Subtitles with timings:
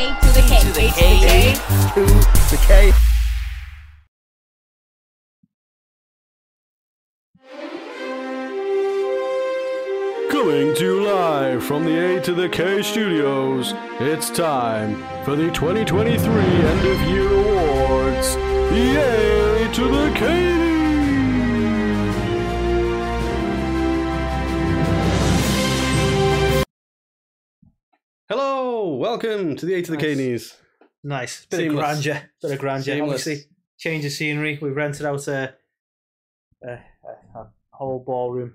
[0.00, 0.60] A to the K.
[0.60, 1.54] to the K.
[1.94, 2.00] to
[2.50, 2.92] the K.
[10.30, 15.50] Coming to you live from the A to the K studios, it's time for the
[15.50, 18.36] 2023 End of Year Awards.
[18.72, 20.59] The A to the K.
[29.00, 30.16] welcome to the A to the Nice.
[30.18, 30.56] Knees.
[31.02, 31.46] Nice.
[31.46, 31.72] Bit Seamless.
[31.98, 32.30] of grandeur.
[32.42, 32.94] Bit of grandeur.
[32.96, 33.26] Seamless.
[33.26, 34.58] Obviously, change of scenery.
[34.60, 35.54] We've rented out a,
[36.62, 36.78] a, a,
[37.38, 38.54] a whole ballroom.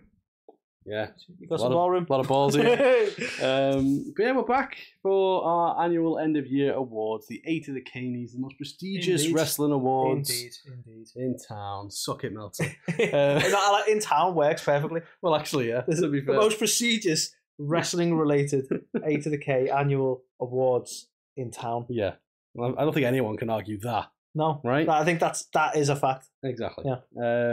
[0.85, 1.07] Yeah,
[1.39, 2.03] You got a some lot ballroom?
[2.03, 3.09] of, lot of balls here.
[3.41, 7.73] Um, but yeah, we're back for our annual end of year awards, the A to
[7.73, 9.35] the Caneys, the most prestigious Indeed.
[9.35, 10.51] wrestling awards Indeed,
[10.85, 11.07] indeed.
[11.15, 11.89] in town.
[11.89, 12.71] Suck it, Meltzer.
[12.99, 15.01] Uh, in town works perfectly.
[15.23, 15.81] well, actually, yeah.
[15.87, 18.65] This to be the most prestigious wrestling related
[19.03, 21.07] A to the K annual awards
[21.38, 21.85] in town.
[21.89, 22.13] Yeah,
[22.53, 24.07] Well, I don't think anyone can argue that.
[24.34, 24.87] No, Right.
[24.87, 26.27] I think that's that is a fact.
[26.43, 26.85] Exactly.
[26.87, 26.98] Yeah.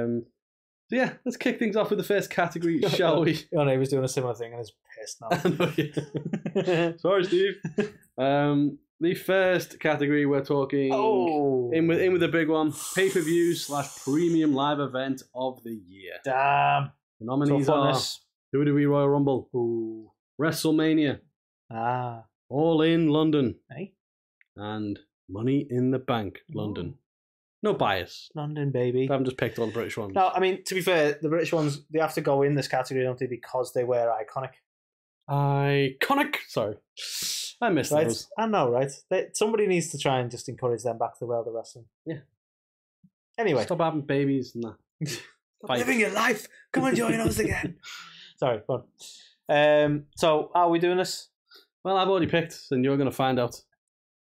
[0.02, 0.24] Um,
[0.90, 3.38] so yeah, let's kick things off with the first category, shall we?
[3.52, 5.72] Your neighbour's doing a similar thing and is pissed know,
[6.54, 6.94] now.
[6.98, 7.54] Sorry, Steve.
[8.18, 13.10] Um, the first category we're talking oh, in with in with the big one: pay
[13.10, 16.14] per view slash premium live event of the year.
[16.24, 16.90] damn.
[17.20, 18.00] The nominees on are.
[18.54, 20.10] WWE Royal Rumble, Ooh.
[20.40, 21.20] WrestleMania,
[21.70, 23.94] Ah, All In London, hey,
[24.56, 26.96] and Money in the Bank London.
[27.62, 28.28] No bias.
[28.34, 29.08] London baby.
[29.08, 30.14] I haven't just picked all the British ones.
[30.14, 32.68] No, I mean to be fair, the British ones they have to go in this
[32.68, 33.26] category, don't they?
[33.26, 34.50] Because they were iconic,
[35.30, 36.36] Iconic.
[36.48, 36.76] Sorry,
[37.62, 38.08] I missed right?
[38.08, 38.28] those.
[38.36, 38.92] I know, right?
[39.08, 41.86] They, somebody needs to try and just encourage them back to the world of wrestling.
[42.04, 42.18] Yeah.
[43.38, 45.08] Anyway, Stop having babies and that.
[45.64, 46.46] Stop living your life.
[46.70, 47.76] Come and join us again.
[48.36, 48.84] Sorry, on.
[49.48, 51.30] Um, so how are we doing this?
[51.84, 53.60] Well, I've already picked, and you're going to find out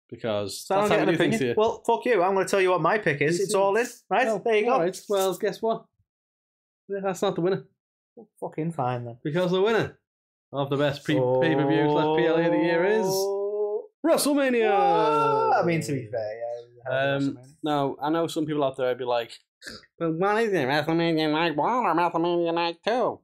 [0.08, 1.40] because So that's how an do things opinion.
[1.48, 1.54] here.
[1.56, 2.22] Well, fuck you.
[2.22, 3.40] I'm going to tell you what my pick is.
[3.40, 4.26] It's all in, right?
[4.28, 4.78] Oh, there you go.
[4.78, 4.98] right.
[5.08, 5.84] Well, guess what?
[6.88, 7.64] That's not the winner
[8.40, 9.18] Fucking fine then.
[9.22, 9.98] because the winner
[10.52, 13.06] of the best pre- pay per view slash PLA of the year is
[14.06, 14.70] WrestleMania.
[14.72, 16.40] Oh, I mean, to be fair,
[16.90, 17.14] yeah.
[17.16, 19.32] Um, Now, I know some people out there would be like,
[19.98, 23.20] but what is it, WrestleMania Night 1 or WrestleMania Night 2?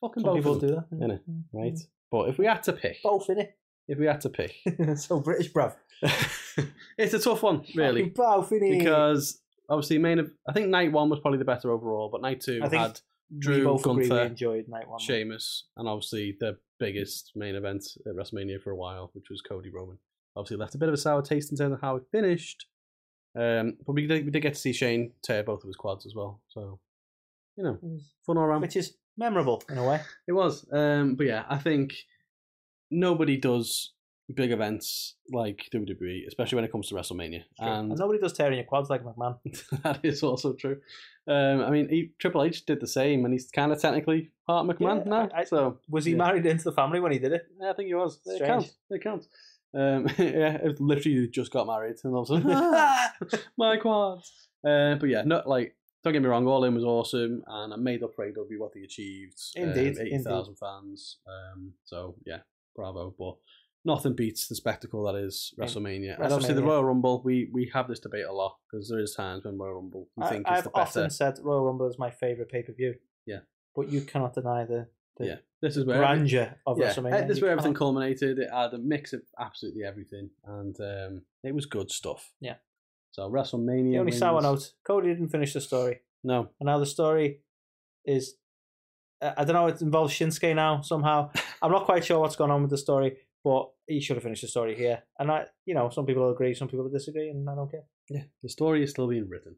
[0.00, 0.90] Fucking Some both people do that.
[0.92, 1.20] innit?
[1.52, 1.78] right?
[2.14, 3.56] But if we had to pick, Both in it.
[3.88, 4.54] if we had to pick,
[4.96, 5.74] so British, bruv.
[6.96, 8.78] it's a tough one, really, Both in it.
[8.78, 10.20] because obviously main.
[10.20, 12.82] Of, I think night one was probably the better overall, but night two I think
[12.82, 13.00] had
[13.32, 15.00] we Drew, both agree we Gunther, enjoyed night one.
[15.00, 19.70] Sheamus, and obviously the biggest main event at WrestleMania for a while, which was Cody
[19.70, 19.98] Roman.
[20.36, 22.66] Obviously, left a bit of a sour taste in terms of how it finished.
[23.36, 26.06] Um, but we did, we did get to see Shane tear both of his quads
[26.06, 26.42] as well.
[26.46, 26.78] So,
[27.56, 27.76] you know,
[28.24, 28.60] fun all around.
[28.60, 30.00] Which is memorable in a way.
[30.28, 30.66] It was.
[30.72, 31.94] Um, but yeah, I think
[32.90, 33.92] nobody does
[34.34, 37.42] big events like WWE, especially when it comes to WrestleMania.
[37.58, 39.36] And And nobody does tearing your quads like McMahon.
[39.82, 40.78] that is also true.
[41.28, 44.66] Um, I mean, he, Triple H did the same, and he's kind of technically part
[44.66, 45.28] McMahon Yeah, now.
[45.34, 46.18] I- I- so Was he Yeah.
[46.18, 47.46] married into the family when he did it?
[47.60, 48.16] yeah, I think he was.
[48.26, 48.46] It Strange.
[48.46, 48.76] counts.
[48.90, 49.28] It counts.
[49.74, 53.12] Um, yeah, it literally just got married, and all of a sudden, "Ah,
[53.58, 54.48] my quads.
[54.66, 55.76] Uh, but yeah, not like.
[56.04, 58.74] Don't get me wrong, All In was awesome, and I made up for AEW what
[58.74, 59.40] they achieved.
[59.56, 61.18] Indeed, um, eighty thousand fans.
[61.26, 62.40] Um, so yeah,
[62.76, 63.14] bravo.
[63.18, 63.36] But
[63.86, 66.16] nothing beats the spectacle that is WrestleMania.
[66.16, 67.22] And obviously, the Royal Rumble.
[67.24, 70.24] We we have this debate a lot because there is times when Royal Rumble we
[70.24, 70.82] I, think is I've the better.
[70.82, 72.96] often said Royal Rumble is my favourite pay per view.
[73.26, 73.40] Yeah.
[73.74, 77.26] But you cannot deny the, the yeah, this is where grandeur of yeah, WrestleMania.
[77.26, 78.38] this is where everything culminated.
[78.38, 82.30] It had a mix of absolutely everything, and um, it was good stuff.
[82.40, 82.56] Yeah.
[83.14, 83.92] So WrestleMania.
[83.92, 86.00] The only sour wins- note Cody didn't finish the story.
[86.24, 87.42] No, And now the story
[88.04, 88.34] is.
[89.22, 91.30] uh, I don't know, it involves Shinsuke now somehow.
[91.62, 94.42] I'm not quite sure what's going on with the story, but he should have finished
[94.42, 95.04] the story here.
[95.18, 97.70] And I, you know, some people will agree, some people will disagree, and I don't
[97.70, 97.84] care.
[98.10, 99.54] yeah, the story is still being written.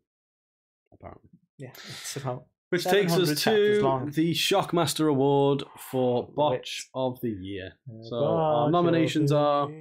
[0.93, 1.31] Apparently.
[1.57, 4.11] Yeah, it's about Which takes us to long.
[4.11, 7.73] the Shockmaster Award for Botch Which- of the Year.
[8.03, 9.73] So God, our nominations you're.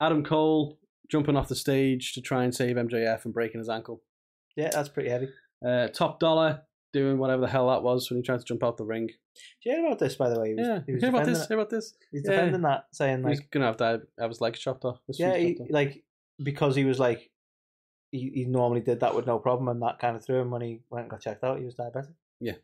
[0.00, 0.78] Adam Cole
[1.10, 4.02] jumping off the stage to try and save MJF and breaking his ankle.
[4.56, 5.28] Yeah, that's pretty heavy.
[5.64, 6.62] Uh, Top Dolla
[6.92, 9.08] doing whatever the hell that was when he tried to jump out the ring.
[9.08, 10.48] Do you hear about this, by the way?
[10.50, 11.42] He was, yeah, he was hear about this?
[11.42, 11.48] it.
[11.48, 11.94] Hear about this?
[12.12, 12.30] He's Yeah.
[12.30, 14.98] defending that, saying He he's gonna have to have his legs chopped off.
[15.08, 15.66] yeah, he, off.
[15.70, 16.04] like
[16.42, 17.30] because he was like,
[18.12, 20.62] he, he normally did that with no problem, and that kind of threw him when
[20.62, 21.58] he went and got checked out.
[21.58, 22.14] He was diabetic.
[22.40, 22.54] Yeah,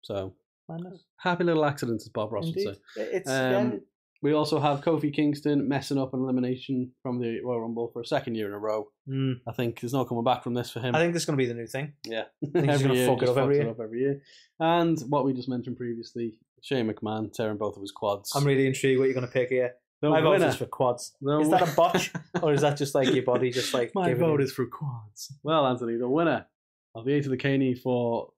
[0.00, 0.34] so
[0.68, 1.04] Madness.
[1.18, 2.76] happy little accident, as Bob Ross would say.
[2.96, 3.82] It's Um,
[4.24, 8.06] We also have Kofi Kingston messing up an elimination from the Royal Rumble for a
[8.06, 8.88] second year in a row.
[9.06, 10.94] mm, I think there's no coming back from this for him.
[10.94, 11.92] I think this is going to be the new thing.
[12.06, 13.68] yeah, think he's gonna year, fuck it up every year.
[13.68, 14.22] up every year.
[14.58, 18.32] And what we just mentioned previously, Shane McMahon tearing both of his quads.
[18.34, 19.74] I'm really intrigued what you're going to pick here.
[20.00, 20.46] The My vote winner.
[20.46, 21.14] is for quads.
[21.20, 22.10] The Is that a botch,
[22.42, 24.46] or is that just like your body just like My vote in?
[24.46, 25.34] is for quads.
[25.42, 26.46] Well, Anthony, the winner
[26.94, 28.32] of the Eight of the Caney for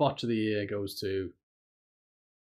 [0.00, 1.30] Botch of the Year goes to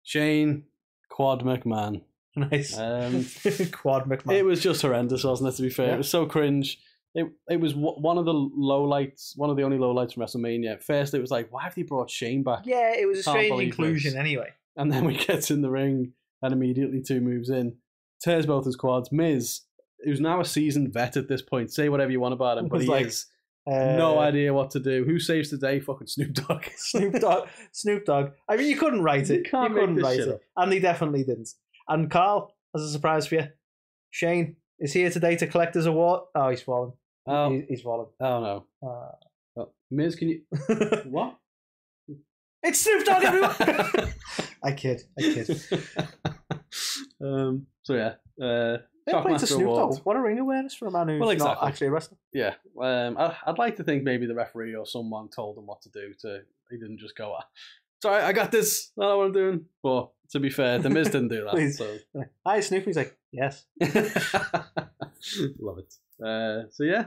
[0.02, 0.64] Shane
[1.10, 2.00] Quad McMahon.
[2.50, 3.24] nice Um,
[3.72, 4.34] quad McMahon?
[4.34, 5.56] It was just horrendous, wasn't it?
[5.56, 5.94] To be fair, Yeah.
[5.94, 6.78] it was so cringe.
[7.14, 10.12] It it was w- one of the low lights, one of the only low lights
[10.12, 10.82] from WrestleMania.
[10.82, 12.60] First, it was like, why have they brought Shane back?
[12.66, 14.20] yeah, it was a Can't strange inclusion this.
[14.20, 14.50] anyway.
[14.76, 16.12] And then we get in the ring,
[16.42, 17.76] and immediately two moves in,
[18.20, 19.10] tears both his quads.
[19.10, 19.62] Miz,
[20.04, 22.76] who's now a seasoned vet at this point, say whatever you want about him, but
[22.78, 23.26] Was he like, is
[23.66, 25.02] Uh, no idea what to do.
[25.04, 25.80] Who saves the day?
[25.80, 26.64] Fucking Snoop Dogg.
[26.76, 27.48] Snoop Dogg.
[27.72, 28.32] Snoop Dogg.
[28.48, 29.38] I mean, you couldn't write it.
[29.38, 30.40] You, can't make couldn't write it, up.
[30.58, 31.48] and they definitely didn't.
[31.88, 33.48] And Carl, as a surprise for you,
[34.10, 36.20] Shane is here today to collect his award.
[36.34, 36.92] Oh, he's fallen.
[37.26, 38.06] Oh, He- he's fallen.
[38.20, 38.88] oh no.
[38.88, 39.12] Uh,
[39.58, 40.42] Oh, Miz, can you
[41.06, 41.36] what?
[42.62, 43.54] it's Snoop Dogg, everyone.
[44.62, 45.02] I kid.
[45.18, 45.48] I kid.
[47.22, 47.66] um.
[47.84, 48.14] So yeah.
[48.44, 48.78] Uh.
[49.08, 49.68] Fair play to Snoop.
[49.74, 49.98] Dogg.
[50.04, 52.18] What a ring awareness for a man who's Well, not actually a wrestler.
[52.32, 55.80] Yeah, um, I, I'd like to think maybe the referee or someone told him what
[55.82, 56.12] to do.
[56.22, 56.40] To
[56.70, 57.44] he didn't just go, ah,
[58.02, 58.92] "Sorry, I got this.
[58.98, 61.72] I know what I'm doing." But to be fair, the Miz didn't do that.
[61.76, 61.98] So
[62.46, 62.84] Hi, Snoop.
[62.84, 63.64] He's like, yes.
[65.58, 65.94] love it.
[66.24, 67.06] Uh, so yeah,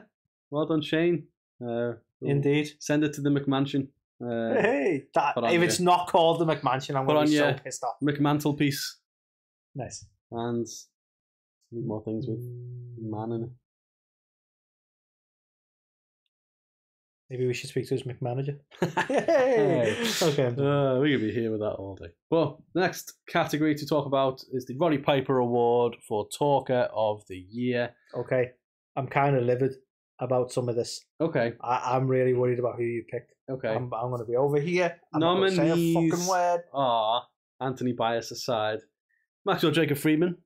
[0.51, 1.27] well done, Shane.
[1.61, 2.71] Uh, we'll Indeed.
[2.79, 3.87] Send it to the McMansion.
[4.21, 7.53] Uh, Hey, that, if your- it's not called the McMansion, I'm going to be so
[7.63, 7.95] pissed off.
[8.03, 8.97] McMantle piece
[9.75, 10.05] Nice.
[10.31, 10.67] and
[11.71, 12.39] need more things with
[13.01, 13.49] man in it.
[17.29, 18.57] Maybe we should speak to his McManager.
[19.07, 19.95] Hey.
[20.21, 20.47] Okay.
[20.47, 22.09] Uh, we could be here with that all day.
[22.31, 27.37] Well, next category to talk about is the Roddy Piper Award for Talker of the
[27.37, 27.91] Year.
[28.15, 28.51] Okay.
[28.95, 29.75] I'm kind of livid
[30.19, 31.05] about some of this.
[31.21, 33.31] Okay, I, I'm really worried about who you picked.
[33.49, 33.69] okay.
[33.69, 34.95] I'm, I'm going to be over here.
[35.13, 36.11] I'm not going say a Nominees.
[36.11, 36.61] fucking word.
[36.73, 37.25] Ah,
[37.61, 38.79] Anthony Bias aside,
[39.45, 40.37] Maxwell Jacob Friedman,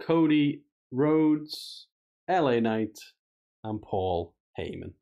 [0.00, 1.88] Cody Rhodes,
[2.28, 2.98] LA Knight,
[3.64, 4.92] and Paul Heyman.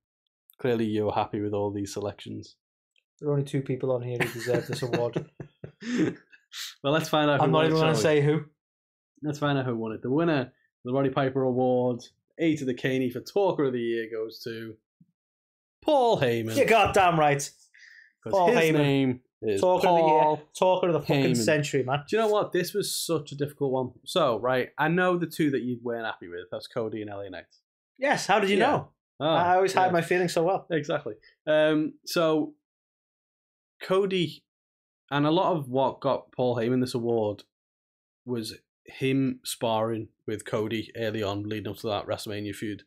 [0.59, 2.57] Clearly, you're happy with all these selections.
[3.21, 5.29] There are only two people on here who deserve this award.
[6.83, 7.41] well, let's find out.
[7.41, 8.45] I'm won not even going to say who.
[9.23, 10.03] Let's find out who won it.
[10.03, 10.49] The winner of
[10.85, 12.01] the Roddy Piper Award,
[12.39, 14.75] A to the Caney for Talker of the Year, goes to
[15.83, 16.57] Paul Heyman.
[16.57, 17.39] You're goddamn right.
[18.23, 18.73] 'cause Paul his Heyman.
[18.75, 20.47] name is Talker of the Paul year.
[20.59, 21.37] Talker of the fucking Heyman.
[21.37, 22.03] century, man.
[22.09, 22.53] Do you know what?
[22.53, 23.91] This was such a difficult one.
[24.05, 26.47] So, right, I know the two that you weren't happy with.
[26.51, 27.45] That's Cody and LA Knight.
[27.99, 28.67] Yes, how did you Yeah.
[28.71, 28.89] know?
[29.21, 30.67] Oh, I always yeah, hide my feelings so well.
[30.71, 31.15] Exactly.
[31.47, 32.55] Um, so,
[33.83, 34.45] Cody,
[35.11, 37.43] and a lot of what got Paul Heyman this award
[38.25, 42.85] was him sparring with Cody early on, leading up to that WrestleMania feud.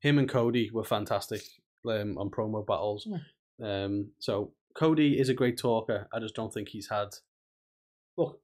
[0.00, 1.42] Him and Cody were fantastic
[1.88, 3.06] um, on promo battles.
[3.62, 6.08] Um, so, Cody is a great talker.
[6.12, 7.08] I just don't think he's had
[8.16, 8.40] Look,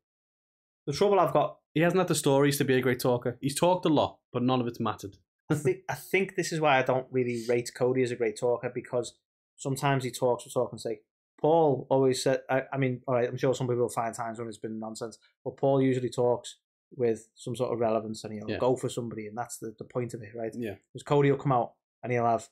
[0.87, 3.37] the trouble I've got He hasn't had the stories to be a great talker.
[3.41, 5.17] He's talked a lot, but none of it's mattered.
[5.51, 8.39] I think I think this is why I don't really rate Cody as a great
[8.39, 9.15] talker because
[9.57, 11.03] sometimes he talks for talking's sake.
[11.41, 14.39] Paul always said, I, I mean, all right, I'm sure some people will find times
[14.39, 16.57] when it's been nonsense, but Paul usually talks
[16.97, 18.59] with some sort of relevance and he'll Yeah.
[18.59, 20.53] go for somebody, and that's the, the point of it, right?
[20.57, 20.77] Yeah.
[20.93, 21.73] Because Cody will come out
[22.03, 22.49] and he'll have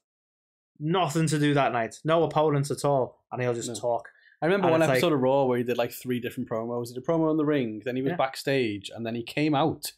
[0.79, 3.75] nothing to do that night, no opponents at all, and he'll just No.
[3.75, 4.09] talk.
[4.43, 6.49] I remember And one it's like- episode of Raw where he did like three different
[6.49, 6.89] promos.
[6.89, 8.17] He did a promo in the ring, then he was Yeah.
[8.17, 9.93] backstage, and then he came out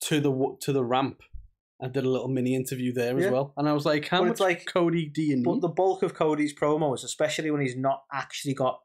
[0.00, 1.22] to the to the ramp
[1.84, 3.30] and did a little mini interview there as Yeah.
[3.30, 3.52] well.
[3.56, 5.44] And I was like, how But much it's like- Cody do you need?
[5.44, 8.80] But the bulk of Cody's promos, especially when he's not actually got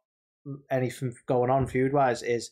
[0.69, 2.51] anything going on feud wise, is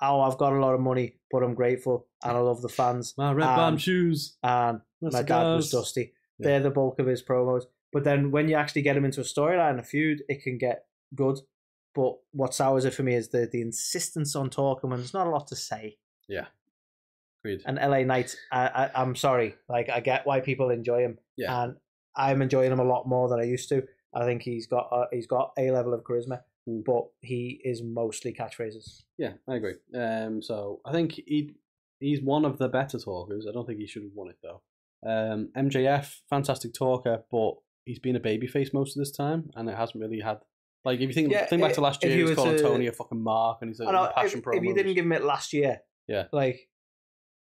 [0.00, 3.14] oh, I've got a lot of money, but I'm grateful and I love the fans.
[3.16, 4.36] My red um, band shoes.
[4.42, 5.70] And my dad was cigars.
[5.70, 6.12] Dusty.
[6.38, 6.44] Yeah.
[6.48, 7.64] They're the bulk of his promos.
[7.92, 10.86] But then when you actually get him into a storyline, a feud, it can get
[11.14, 11.38] good.
[11.94, 15.26] But what sours it for me is the the insistence on talking when there's not
[15.26, 15.98] a lot to say.
[17.44, 17.62] Agreed.
[17.66, 21.64] And LA Knight, I, I I'm sorry, like I get why people enjoy him, Yeah.
[21.64, 21.76] and
[22.16, 23.82] I'm enjoying him a lot more than I used to.
[24.14, 26.84] I think he's got a, he's got a level of charisma, Mm.
[26.84, 29.02] but he is mostly catchphrases.
[29.18, 29.74] Yeah, I agree.
[29.96, 31.54] Um, so I think he
[31.98, 33.46] he's one of the better talkers.
[33.48, 34.62] I don't think he should have won it though.
[35.04, 39.76] Um, MJF, fantastic talker, but he's been a babyface most of this time, and it
[39.76, 40.38] hasn't really had
[40.84, 42.86] like if you think Yeah, think back to last year, he was calling to- Tony
[42.86, 45.12] a fucking mark, and he's a I know, if, passion if you didn't give him
[45.12, 46.26] it last year, Yeah.
[46.32, 46.68] like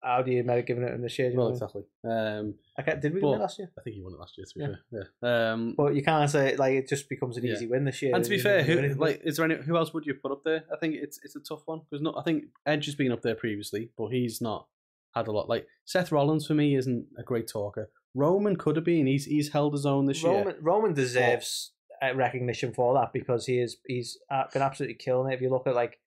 [0.06, 1.32] how do you merit giving it in this year?
[1.34, 1.82] well, exactly.
[2.04, 3.70] Um, I can't, did we but- it last year?
[3.78, 4.46] I think he won it last year.
[4.46, 4.76] To be Yeah.
[4.90, 5.52] fair, yeah.
[5.52, 7.52] Um, But you can't say like it just becomes an Yeah.
[7.54, 8.14] easy win this year.
[8.14, 10.42] and to be fair, who like is there any who else would you put up
[10.44, 10.64] there?
[10.72, 13.22] I think it's it's a tough one because no, I think Edge has been up
[13.22, 14.68] there previously, but he's not
[15.14, 15.48] had a lot.
[15.48, 17.90] Like Seth Rollins for me isn't a great talker.
[18.14, 19.06] Roman could have been.
[19.06, 20.32] He's he's held his own this year.
[20.32, 21.72] Roman Roman deserves
[22.02, 25.34] uh, recognition for that because he is he's uh, been absolutely killing it.
[25.36, 25.98] If you look at like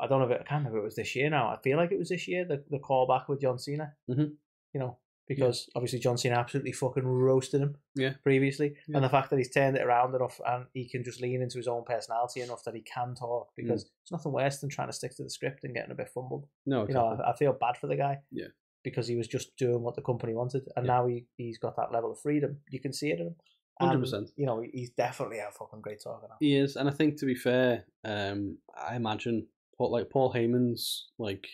[0.00, 1.48] I don't know if it, I can't remember if it was this year now.
[1.48, 3.94] I feel like it was this year the the callback with John Cena.
[4.10, 4.32] Mhm.
[4.74, 7.76] You know, because obviously John Cena absolutely fucking roasted him.
[7.94, 8.14] Yeah.
[8.22, 8.96] Previously, Yeah.
[8.96, 11.58] and the fact that he's turned it around enough and he can just lean into
[11.58, 13.56] his own personality enough that he can talk Mm.
[13.56, 16.08] because it's nothing worse than trying to stick to the script and getting a bit
[16.08, 16.48] fumbled.
[16.66, 17.06] No, You know.
[17.06, 18.22] I, I feel bad for the guy.
[18.30, 18.48] Yeah.
[18.82, 20.92] Because he was just doing what the company wanted, and Yeah.
[20.94, 22.60] now he he's got that level of freedom.
[22.70, 23.36] You can see it in him.
[23.80, 24.30] 100%.
[24.36, 26.36] You know, he's definitely a fucking great talker now.
[26.40, 29.48] He is, and I think to be fair, um, I imagine
[29.82, 31.46] Paul, like Paul Heyman's like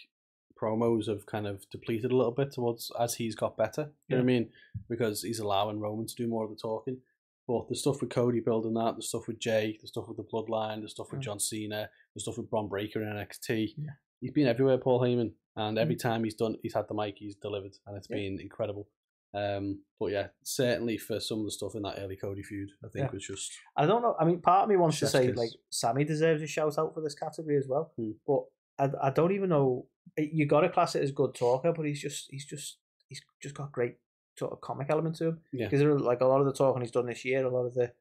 [0.61, 3.92] promos have kind of depleted a little bit towards as he's got better.
[4.08, 4.50] You know what I mean?
[4.88, 6.99] Because he's allowing Roman to do more of the talking.
[7.47, 10.25] But the stuff with Cody building that, the stuff with Jey, the stuff with the
[10.25, 11.25] Bloodline, the stuff with Mm.
[11.25, 13.75] John Cena, the stuff with Bron Breakker in NXT.
[13.78, 13.90] Yeah.
[14.20, 17.37] He's been everywhere, Paul Heyman, and every time he's done, he's had the mic, he's
[17.37, 18.16] delivered, and it's Yeah.
[18.16, 18.88] been incredible.
[19.35, 22.88] Um, but yeah, certainly for some of the stuff in that early Cody feud, I
[22.88, 23.12] think Yeah.
[23.12, 24.16] was just I don't know.
[24.18, 27.00] I mean, part of me wants to say like Sami deserves a shout out for
[27.02, 28.12] this category as well, Hmm.
[28.26, 28.44] but
[28.78, 29.87] I, I don't even know.
[30.16, 33.54] You got to class it as good talker, but he's just he's just he's just
[33.54, 33.97] got great
[34.38, 35.40] sort of comic element to him.
[35.52, 35.68] Yeah.
[35.68, 37.92] because like a lot of the talking he's done this year, a lot of the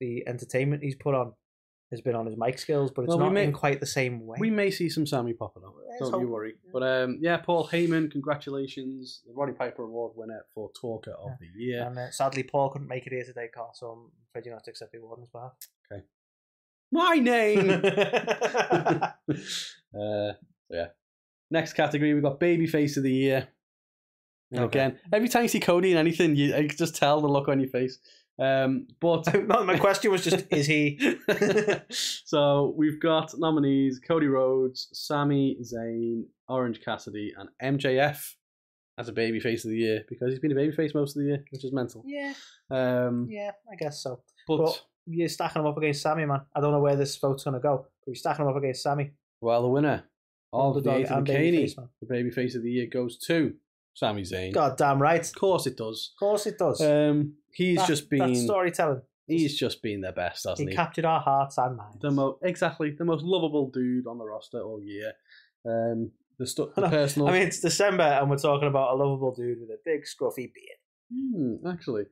[0.00, 1.32] the entertainment he's put on
[1.92, 4.26] has been on his mic skills, but it's Well, not may- in quite the same
[4.26, 4.36] way.
[4.40, 5.74] We may see some Sami popping up.
[6.00, 6.54] Don't you worry.
[6.64, 6.70] Yeah.
[6.72, 11.48] But um, yeah, Paul Heyman, congratulations, the Roddy Piper Award winner for Talker of Yeah.
[11.54, 11.82] the Year.
[11.86, 13.70] And uh, sadly, Paul couldn't make it here today, Carl.
[13.74, 15.52] So I'm afraid you don't have to accept the award on his behalf.
[16.92, 17.70] My name.
[19.98, 20.32] uh,
[20.70, 20.86] yeah.
[21.50, 23.48] Next category, we've got Babyface of the Year.
[24.54, 24.64] Okay.
[24.64, 27.48] again, every time you see Cody in anything, you I can just tell the look
[27.48, 27.98] on your face.
[28.38, 30.98] Um, but No, my question was just: Is he?
[31.90, 38.34] so we've got nominees Cody Rhodes, Sami Zayn, Orange Cassidy, and MJF
[38.98, 41.44] as a babyface of the year because he's been a babyface most of the year,
[41.50, 42.02] which is mental.
[42.06, 42.34] Yeah,
[42.70, 44.20] Um, yeah, I guess so.
[44.46, 46.40] but But you're stacking him up against Sami, man.
[46.54, 48.82] I don't know where this vote's going to go, but you're stacking him up against
[48.82, 49.12] Sami.
[49.40, 50.04] well, the winner
[50.52, 53.54] of the Underdog eighth of the Caney, babyface, the babyface of the year goes to
[53.96, 54.52] Sami Zayn.
[54.52, 55.20] God damn right.
[55.26, 56.12] Of course, it does.
[56.14, 56.80] Of course it does.
[56.82, 59.00] Um, he's That- just that been storytelling.
[59.26, 60.76] he's just been their best, He hasn't he?
[60.76, 61.96] captured our hearts and minds.
[62.00, 65.12] the most exactly the most lovable dude on the roster all year.
[65.64, 67.28] Um, the stuff, the I personal.
[67.28, 70.52] I mean, it's December and we're talking about a lovable dude with a big scruffy
[70.52, 70.78] beard.
[71.10, 72.04] Hmm, actually,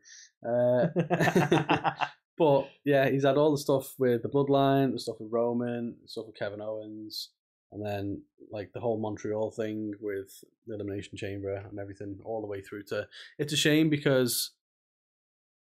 [0.49, 0.87] uh,
[2.39, 6.09] but yeah, he's had all the stuff with the Bloodline, the stuff with Roman, the
[6.09, 7.31] stuff with Kevin Owens,
[7.75, 12.47] and then like the whole Montreal thing with the Elimination Chamber and everything, all the
[12.47, 13.07] way through to.
[13.39, 14.53] It's a shame because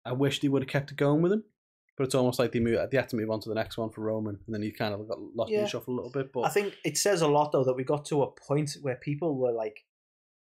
[0.05, 1.45] I wish they would have kept it going with him,
[1.97, 2.79] but it's almost like they move.
[2.91, 4.93] They had to move on to the next one for Roman, and then he kind
[4.93, 6.33] of got lost in the shuffle a little bit.
[6.33, 8.97] But I think it says a lot though that we got to a point where
[8.97, 9.85] people were like,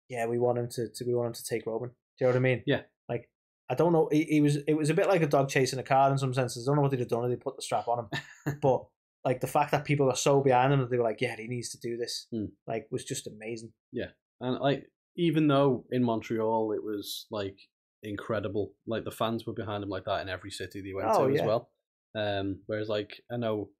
[0.08, 2.32] "Yeah, we want him to, to we want him to take Roman." Do you know
[2.32, 2.62] what I mean?
[2.66, 2.82] Yeah.
[3.08, 3.28] Like,
[3.68, 4.08] I don't know.
[4.12, 6.32] He, he was it was a bit like a dog chasing a car in some
[6.32, 6.66] senses.
[6.66, 8.84] I don't know what they'd have done if they put the strap on him, but
[9.24, 11.46] like the fact that people are so behind him that they were like, "Yeah, he
[11.48, 12.46] needs to do this," Hmm.
[12.66, 13.72] like was just amazing.
[13.92, 14.10] Yeah,
[14.40, 14.84] and like,
[15.16, 17.58] even though in Montreal it was like
[18.02, 21.28] incredible, like the fans were behind him like that in every city they went Oh,
[21.28, 21.70] to as well.
[22.14, 23.70] Um, whereas like I know,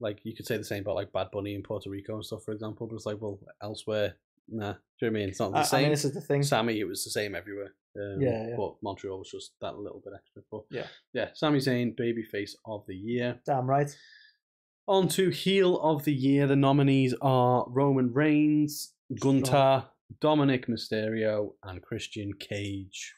[0.00, 2.44] like you could say the same about like Bad Bunny in Puerto Rico and stuff,
[2.44, 2.86] for example.
[2.86, 4.16] But it's like, well, elsewhere,
[4.48, 4.72] nah.
[4.72, 5.28] Do you know what I mean?
[5.30, 5.82] It's not the I, I same.
[5.82, 6.42] mean, this is the thing.
[6.42, 7.74] Sami, it was the same everywhere.
[7.96, 8.54] Um, Yeah, yeah.
[8.56, 10.42] But Montreal was just that little bit extra.
[10.50, 10.86] But Yeah.
[11.12, 11.28] yeah.
[11.34, 13.40] Sami Zayn, babyface of the year.
[13.46, 13.90] Damn right.
[14.88, 16.46] On to heel of the year.
[16.46, 19.84] The nominees are Roman Reigns, Gunther,
[20.20, 23.14] Dominik Mysterio, and Christian Cage.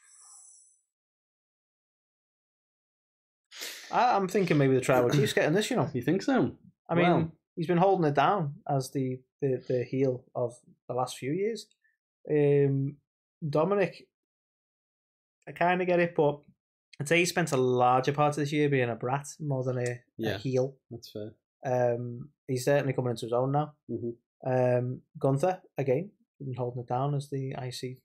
[3.91, 5.69] I, I'm thinking maybe the tribal chief's getting this.
[5.69, 6.51] You know, You think so?
[6.89, 10.53] I mean, he's been holding it down as the, the, the heel of
[10.87, 11.67] the last few years.
[12.29, 12.97] Um,
[13.43, 14.03] Dominik,
[15.47, 16.39] I kind of get it, but
[16.99, 19.77] I'd say he spent a larger part of this year being a brat more than
[19.79, 20.35] a, Yeah.
[20.35, 20.75] a heel.
[20.91, 21.33] That's fair.
[21.65, 23.73] Um, he's certainly coming into his own now.
[23.89, 24.09] hmm
[24.45, 27.97] Um, Gunther, again, been holding it down as the IC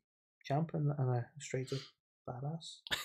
[0.44, 1.78] champ and, and a straight up
[2.28, 2.78] badass.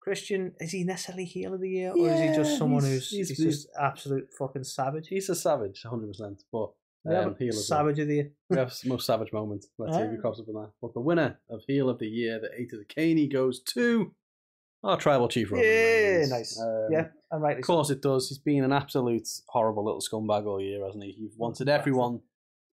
[0.00, 3.10] Christian, is he necessarily heel of the year, or is he just someone he's- who's
[3.10, 5.08] he's- he's, just absolute fucking savage?
[5.08, 6.44] He's a savage, 100%.
[6.52, 6.70] But
[7.04, 8.32] We have um, heel savage of the year.
[8.50, 9.66] We have most savage moment.
[9.78, 10.22] Let's see if he Ah.
[10.22, 10.70] comes up with that.
[10.80, 14.14] But the winner of heel of the year, the eight of the Caney, goes to
[14.88, 15.50] our tribal chief.
[15.50, 16.30] Roman Yeah, Reigns.
[16.30, 16.60] nice.
[16.60, 17.58] Um, yeah, I'm right.
[17.58, 18.28] Of course it does.
[18.28, 21.14] He's been an absolute horrible little scumbag all year, hasn't he?
[21.18, 22.20] You've wanted everyone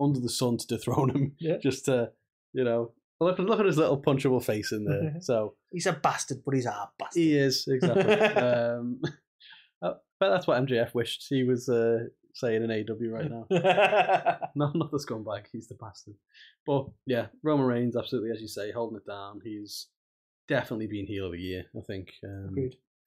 [0.01, 1.57] under the sun to dethrone him, Yeah.
[1.63, 2.11] just to,
[2.53, 5.17] you know, look look at his little punchable face in there.
[5.21, 7.21] so He's a bastard, but he's a bastard.
[7.23, 8.13] he is exactly.
[8.15, 9.01] um,
[9.83, 13.47] uh, but that's what MJF wished he was uh, saying in AEW right now.
[14.57, 15.45] no, not the scumbag.
[15.53, 16.15] He's the bastard.
[16.67, 19.41] But yeah, Roman Reigns, absolutely, as you say, holding it down.
[19.45, 19.87] He's
[20.51, 21.65] definitely been heel of the year.
[21.77, 22.55] I think um,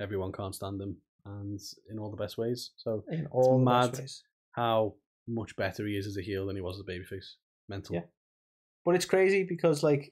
[0.01, 1.59] everyone can't stand him, and
[1.91, 2.71] in all the best ways.
[2.77, 3.99] So In all best mad.
[3.99, 4.23] ways.
[4.53, 4.95] how
[5.27, 7.35] much better he is as a heel than he was as a babyface.
[7.69, 7.95] Mental.
[7.95, 8.01] Yeah.
[8.85, 10.11] But it's crazy because like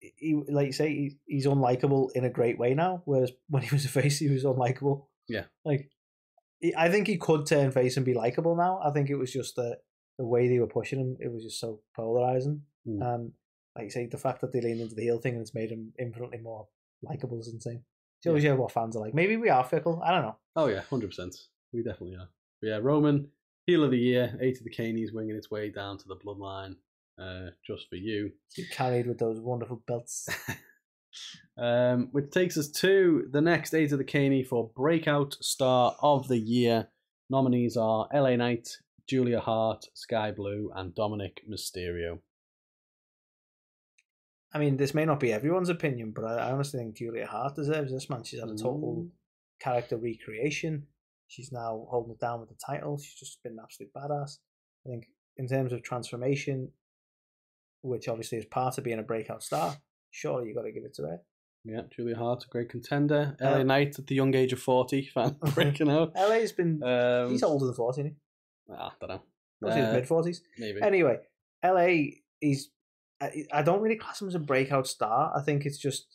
[0.00, 3.74] he like you say he, he's unlikable in a great way now, whereas when he
[3.74, 5.06] was a face he was unlikable.
[5.28, 5.44] Yeah.
[5.64, 5.88] Like
[6.60, 8.80] he, I think he could turn face and be likable now.
[8.84, 9.78] I think it was just the
[10.18, 12.62] the way they were pushing him, it was just so polarizing.
[12.86, 13.02] Mm.
[13.14, 13.32] And
[13.76, 15.70] like you say, the fact that they leaned into the heel thing and it's made
[15.70, 16.68] him infinitely more
[17.02, 17.82] likable is insane.
[18.22, 19.14] Shows you what fans are like.
[19.14, 20.00] Maybe we are fickle.
[20.02, 20.36] I don't know.
[20.56, 21.36] Oh yeah, hundred percent.
[21.72, 22.28] We definitely are.
[22.62, 23.28] But yeah, Roman
[23.66, 26.76] heel of the year, eight of the Caneys winging its way down to the bloodline.
[27.20, 28.32] Uh, just for you.
[28.54, 30.28] He carried with those wonderful belts.
[31.58, 36.26] um, which takes us to the next eight of the Caney for breakout star of
[36.26, 36.88] the year.
[37.30, 38.68] Nominees are LA Knight,
[39.08, 42.18] Julia Hart, Skye Blue, and Dominik Mysterio.
[44.54, 47.56] I mean, this may not be everyone's opinion, but I, I honestly think Julia Hart
[47.56, 48.22] deserves this man.
[48.22, 49.10] She's had a total Mm.
[49.60, 50.86] character recreation.
[51.26, 52.96] She's now holding it down with the title.
[52.98, 54.38] She's just been an absolute badass.
[54.86, 55.06] I think
[55.36, 56.70] in terms of transformation,
[57.82, 59.76] which obviously is part of being a breakout star,
[60.10, 61.20] surely you got to give it to her.
[61.64, 63.36] Yeah, Julia Hart, a great contender.
[63.40, 66.12] LA Uh, Knight at the young age of 40, fan breaking out.
[66.14, 68.00] LA's been Um, he's older than forty.
[68.02, 68.16] Isn't
[68.70, 69.74] I don't know.
[69.74, 69.80] he?
[69.80, 70.42] Uh, mid forties.
[70.58, 70.80] maybe.
[70.82, 71.18] Anyway,
[71.64, 72.70] LA, he's.
[73.20, 75.32] I I don't really class him as a breakout star.
[75.36, 76.06] I think it's just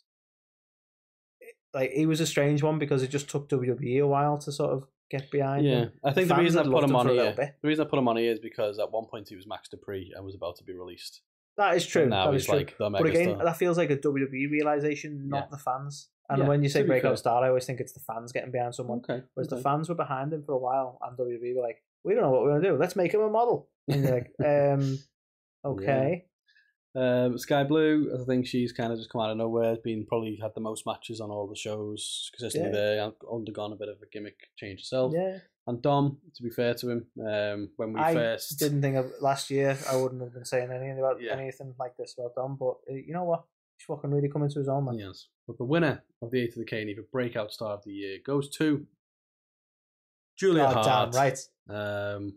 [1.73, 4.71] like he was a strange one because it just took WWE a while to sort
[4.71, 5.65] of get behind.
[5.65, 5.91] yeah, him.
[6.03, 7.89] I think the Fans reason I put him him on a here, the reason I
[7.89, 10.35] put him on here is because at one point he was Max Dupri and was
[10.35, 11.21] about to be released.
[11.57, 12.03] that is true.
[12.03, 12.57] And now that he's true.
[12.57, 13.43] like the but again, megastar.
[13.43, 15.47] that feels like a WWE realization, not Yeah.
[15.51, 16.09] the fans.
[16.29, 17.17] And Yeah, when you say breakout fair.
[17.17, 18.99] star, I always think it's the fans getting behind someone.
[18.99, 19.23] Okay.
[19.33, 22.21] Whereas the fans were behind him for a while, and WWE were like, "We don't
[22.23, 22.77] know what we're gonna do.
[22.77, 24.99] Let's make him a model." And you're like, um,
[25.65, 26.27] "Okay,
[26.95, 29.69] Um, Skye Blue, I think she's kind of just come out of nowhere.
[29.69, 32.71] Has been probably had the most matches on all the shows consistently.
[32.71, 32.95] Yeah.
[32.95, 35.13] There, undergone a bit of a gimmick change herself.
[35.15, 38.95] yeah." And Dom, to be fair to him, um, when we I first didn't think
[38.95, 39.77] of last year.
[39.87, 41.33] I wouldn't have been saying anything about Yeah.
[41.37, 42.55] anything like this about Dom.
[42.59, 43.43] But uh, you know what?
[43.77, 44.97] He's fucking really coming to his own, man.
[44.97, 45.27] Yes.
[45.45, 48.17] But the winner of the Eight of the Caney for Breakout Star of the Year
[48.25, 48.87] goes to
[50.37, 51.11] Julia God Hart.
[51.11, 51.39] damn right.
[51.69, 52.33] Um,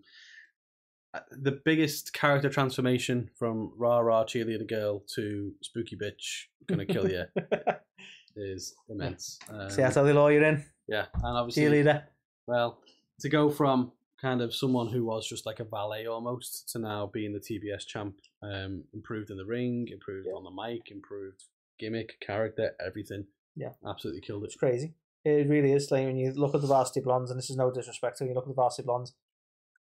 [1.30, 7.24] the biggest character transformation from rah rah cheerleader girl to spooky bitch gonna kill you
[8.36, 9.38] is immense.
[9.50, 10.64] Um, See, that's how they lure you in.
[10.88, 12.04] yeah, and obviously, Cheerleader.
[12.46, 12.80] well,
[13.20, 17.10] to go from kind of someone who was just like a valet almost to now
[17.12, 20.34] being the TBS champ, um, improved in the ring, improved Yeah.
[20.36, 21.44] on the mic, improved
[21.78, 23.26] gimmick, character, everything.
[23.56, 23.70] Yeah.
[23.86, 24.46] absolutely killed it.
[24.46, 24.94] It's crazy.
[25.24, 25.90] It really is.
[25.90, 28.34] Like when you look at the Varsity Blondes, and this is no disrespect, when you
[28.34, 29.12] look at the Varsity Blondes,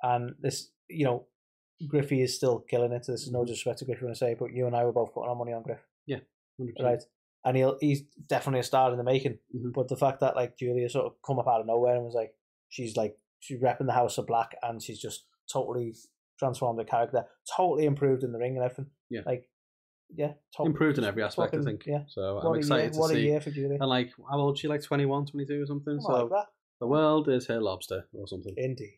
[0.02, 1.26] and this, you know,
[1.88, 3.04] Griffey is still killing it.
[3.04, 4.92] So This is no disrespect to Griffey when I say, but you and I were
[4.92, 6.22] both putting our money on Griff, 100%.
[6.82, 7.02] right?
[7.44, 9.38] And he'll he's definitely a star in the making.
[9.54, 9.72] Mhm.
[9.72, 12.14] But the fact that like Julia sort of come up out of nowhere and was
[12.14, 12.34] like,
[12.68, 15.94] she's like she's repping the House of Black, and she's just totally
[16.38, 17.24] transformed the character,
[17.56, 18.90] totally improved in the ring and everything.
[19.08, 19.22] Yeah.
[19.24, 19.46] like
[20.14, 21.86] yeah, to- Improved in every aspect, fucking- I think.
[21.86, 23.16] Yeah, So what I'm excited year, to what see.
[23.16, 23.78] a year for Julia.
[23.80, 24.66] And like, how old is she?
[24.66, 26.00] Like 21, 22 or something?
[26.00, 26.46] So like
[26.80, 28.52] the world is her lobster or something.
[28.56, 28.96] Indeed.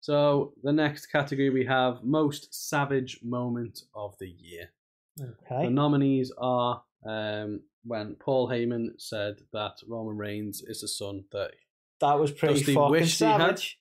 [0.00, 4.70] So the next category we have most savage moment of the year.
[5.20, 5.64] Okay.
[5.64, 11.50] The nominees are um, when Paul Heyman said that Roman Reigns is the son that
[12.00, 13.58] That was pretty Dusty fucking wished he had.
[13.58, 13.78] savage.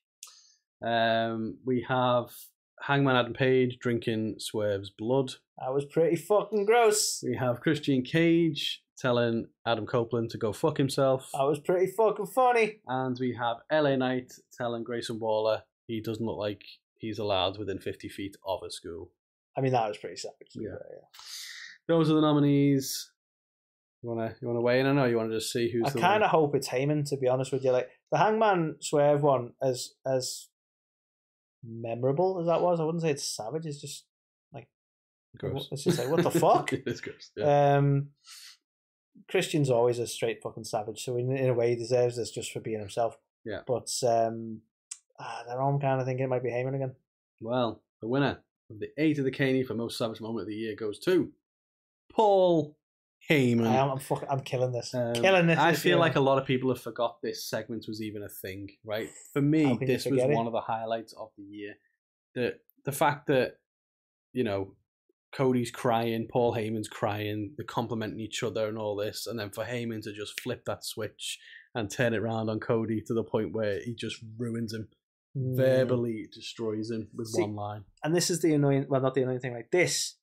[0.85, 2.31] um, we have
[2.81, 5.33] Hangman Adam Page drinking Swerve's blood.
[5.59, 7.21] That was pretty fucking gross.
[7.25, 11.29] We have Christian Cage telling Adam Copeland to go fuck himself.
[11.33, 12.79] That was pretty fucking funny.
[12.87, 16.63] And we have LA Knight telling Grayson Waller he doesn't look like
[16.99, 19.11] he's allowed within 50 feet of a school.
[19.57, 20.51] I mean, that was pretty savage.
[20.53, 20.69] Yeah.
[20.69, 21.07] yeah.
[21.87, 23.11] Those are the nominees.
[24.03, 24.85] You wanna you wanna weigh in?
[24.85, 27.27] I know you wanna just see who's I kind of hope it's Heyman, to be
[27.27, 27.71] honest with you.
[27.71, 30.47] Like the Hangman Swerve one, as as
[31.63, 33.65] memorable as that was, I wouldn't say it's savage.
[33.65, 34.05] It's just
[34.53, 34.67] like
[35.37, 35.67] Gross.
[35.71, 36.71] let's just say, what the fuck?
[36.73, 37.31] it is gross.
[37.35, 37.77] Yeah.
[37.77, 38.09] Um,
[39.29, 42.53] Christian's always a straight fucking savage, so in, in a way he deserves this just
[42.53, 43.17] for being himself.
[43.43, 43.61] Yeah.
[43.67, 44.61] But um,
[45.19, 46.95] Know, I'm kind of thinking it might be Heyman again.
[47.41, 50.55] Well, the winner of the eight of the Caney for most savage moment of the
[50.55, 51.31] year goes to
[52.11, 52.77] Paul
[53.29, 53.67] Heyman.
[53.67, 55.59] I am, I'm fucking, I'm killing this, Um, killing this.
[55.59, 55.97] I this feel year.
[55.99, 59.09] like a lot of people have forgot this segment was even a thing, right?
[59.33, 60.29] For me, this was it?
[60.29, 61.75] one of the highlights of the year.
[62.35, 62.55] The
[62.85, 63.57] the fact that
[64.33, 64.75] you know
[65.31, 69.65] Cody's crying, Paul Heyman's crying, they're complimenting each other and all this, and then for
[69.65, 71.39] Heyman to just flip that switch
[71.75, 74.87] and turn it around on Cody to the point where he just ruins him.
[75.35, 77.83] Verbally destroys him with See, one line.
[78.03, 80.15] and this is the annoying well not the annoying thing like this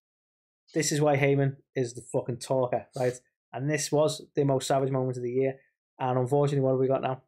[0.74, 3.14] this is why Heyman is the fucking talker right
[3.52, 5.54] and this was the most savage moment of the year
[6.00, 7.22] and unfortunately what have we got now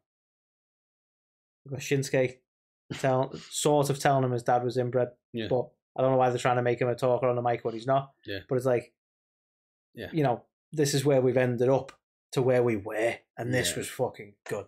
[1.65, 2.37] we've got Shinsuke
[2.93, 5.09] tell, sort of telling him his dad was inbred.
[5.33, 5.47] Yeah.
[5.49, 7.63] But I don't know why they're trying to make him a talker on the mic
[7.63, 8.11] when he's not.
[8.25, 8.39] Yeah.
[8.47, 8.93] But it's like,
[9.93, 10.07] Yeah.
[10.11, 11.91] you know, this is where we've ended up
[12.31, 13.77] to where we were, and this Yeah.
[13.77, 14.65] was fucking good.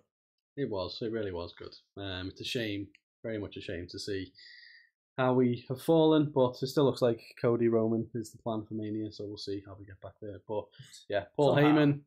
[0.57, 0.99] It was.
[1.01, 1.73] It really was good.
[1.97, 2.89] Um, it's a shame,
[3.23, 4.31] very much a shame to see
[5.17, 8.73] how we have fallen, but it still looks like Cody Roman is the plan for
[8.73, 10.41] Mania, so we'll see how we get back there.
[10.47, 10.65] But
[11.09, 11.71] yeah, Paul Somehow.
[11.71, 11.99] Heyman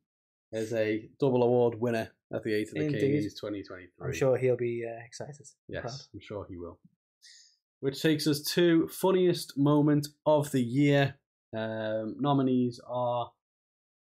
[0.52, 3.00] is a double award winner at the Eight of the Indeed.
[3.00, 4.06] Kings 2023.
[4.06, 5.46] I'm sure he'll be uh, excited.
[5.68, 6.00] Yes, Proud.
[6.14, 6.78] I'm sure he will.
[7.80, 11.16] Which takes us to funniest moment of the year.
[11.56, 13.30] Um, nominees are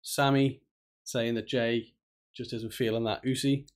[0.03, 0.61] Sami
[1.05, 1.95] saying that Jey
[2.37, 3.67] just isn't feeling that Usi.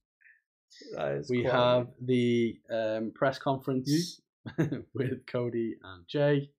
[0.97, 1.59] That is We quality.
[1.59, 4.21] have the um, press conference
[4.95, 6.51] with Cody and Jey.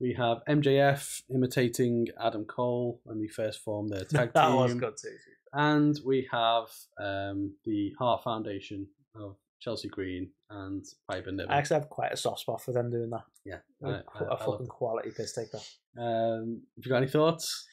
[0.00, 4.56] We have MJF imitating Adam Cole when they first formed their tag that team.
[4.56, 5.16] was good too.
[5.52, 6.66] And we have
[7.00, 11.50] um, the Heart Foundation of Chelsea Green and Piper Niven.
[11.50, 13.22] I actually have quite a soft spot for them doing that.
[13.46, 15.66] Yeah, A, I- a I- I love fucking quality piss take that.
[15.96, 17.64] Um, have you got any thoughts?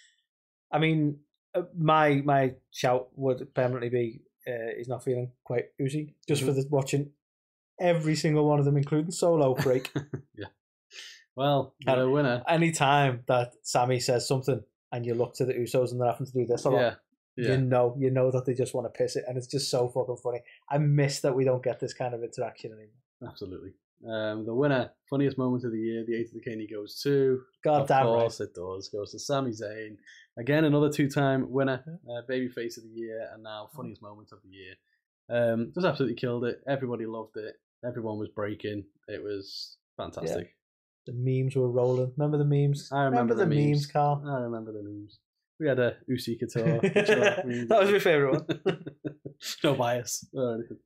[0.71, 1.17] I mean,
[1.55, 6.51] uh, my my shout would permanently be uh, he's not feeling quite oozy just for
[6.51, 7.11] the watching
[7.79, 9.91] every single one of them, including solo break.
[10.37, 10.47] Yeah.
[11.35, 12.43] Well, got a winner.
[12.47, 16.27] Any time that Sami says something and you look to the Usos and they're having
[16.27, 16.93] to do this a lot, Yeah,
[17.37, 17.51] yeah.
[17.51, 19.87] you know, you know that they just want to piss it, and it's just so
[19.87, 20.41] fucking funny.
[20.69, 23.31] I miss that we don't get this kind of interaction anymore.
[23.31, 23.71] Absolutely.
[24.07, 27.41] Um, the winner, funniest moment of the year, the eight of the Kenny goes to.
[27.63, 28.21] God of damn right.
[28.21, 28.89] course it does.
[28.89, 29.97] Goes to Sami Zayn.
[30.37, 34.49] Again, another two-time winner, uh, babyface of the year, and now funniest moment of the
[34.49, 34.73] year.
[35.29, 36.61] Um, just absolutely killed it.
[36.67, 37.55] Everybody loved it.
[37.85, 38.85] Everyone was breaking.
[39.07, 40.55] It was fantastic.
[41.05, 42.13] The memes were rolling.
[42.17, 42.89] Remember the memes?
[42.91, 43.87] I remember the memes, memes.
[43.87, 44.23] Carl.
[44.25, 45.19] I remember the memes.
[45.59, 46.79] We had a Usi Couture.
[46.79, 48.85] that was my favourite one.
[49.63, 50.77] no bias or anything.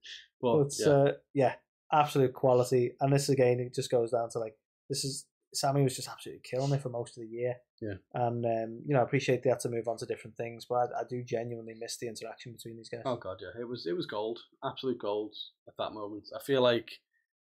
[0.42, 0.88] But, But yeah.
[0.88, 1.54] uh, yeah,
[1.92, 2.94] absolute quality.
[3.00, 4.56] And this again, it just goes down to like
[4.90, 7.56] this is Sami was just absolutely killing me for most of the year.
[7.82, 7.96] Yeah.
[8.14, 10.76] And um, you know, I appreciate they had to move on to different things, but
[10.96, 13.02] I, I do genuinely miss the interaction between these guys.
[13.06, 15.34] Oh god, yeah, it was it was gold, absolute gold
[15.68, 16.26] at that moment.
[16.36, 16.90] I feel like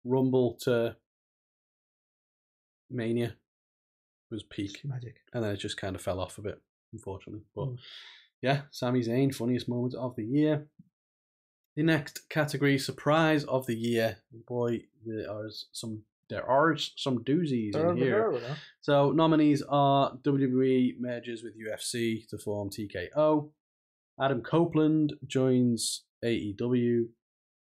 [0.04, 0.96] Rumble to
[2.90, 3.36] Mania
[4.30, 5.16] was peak, Magic.
[5.34, 6.62] and then it just kind of fell off a bit,
[6.94, 7.44] unfortunately.
[7.56, 7.80] But Mm.
[8.42, 10.68] yeah, Sami Zayn, funniest moment of the year.
[11.76, 14.18] The next category, surprise of the year.
[14.48, 18.34] Boy, there are some there are some doozies in here.
[18.80, 23.50] So nominees are WWE merges with UFC to form TKO.
[24.20, 27.08] Adam Copeland joins AEW.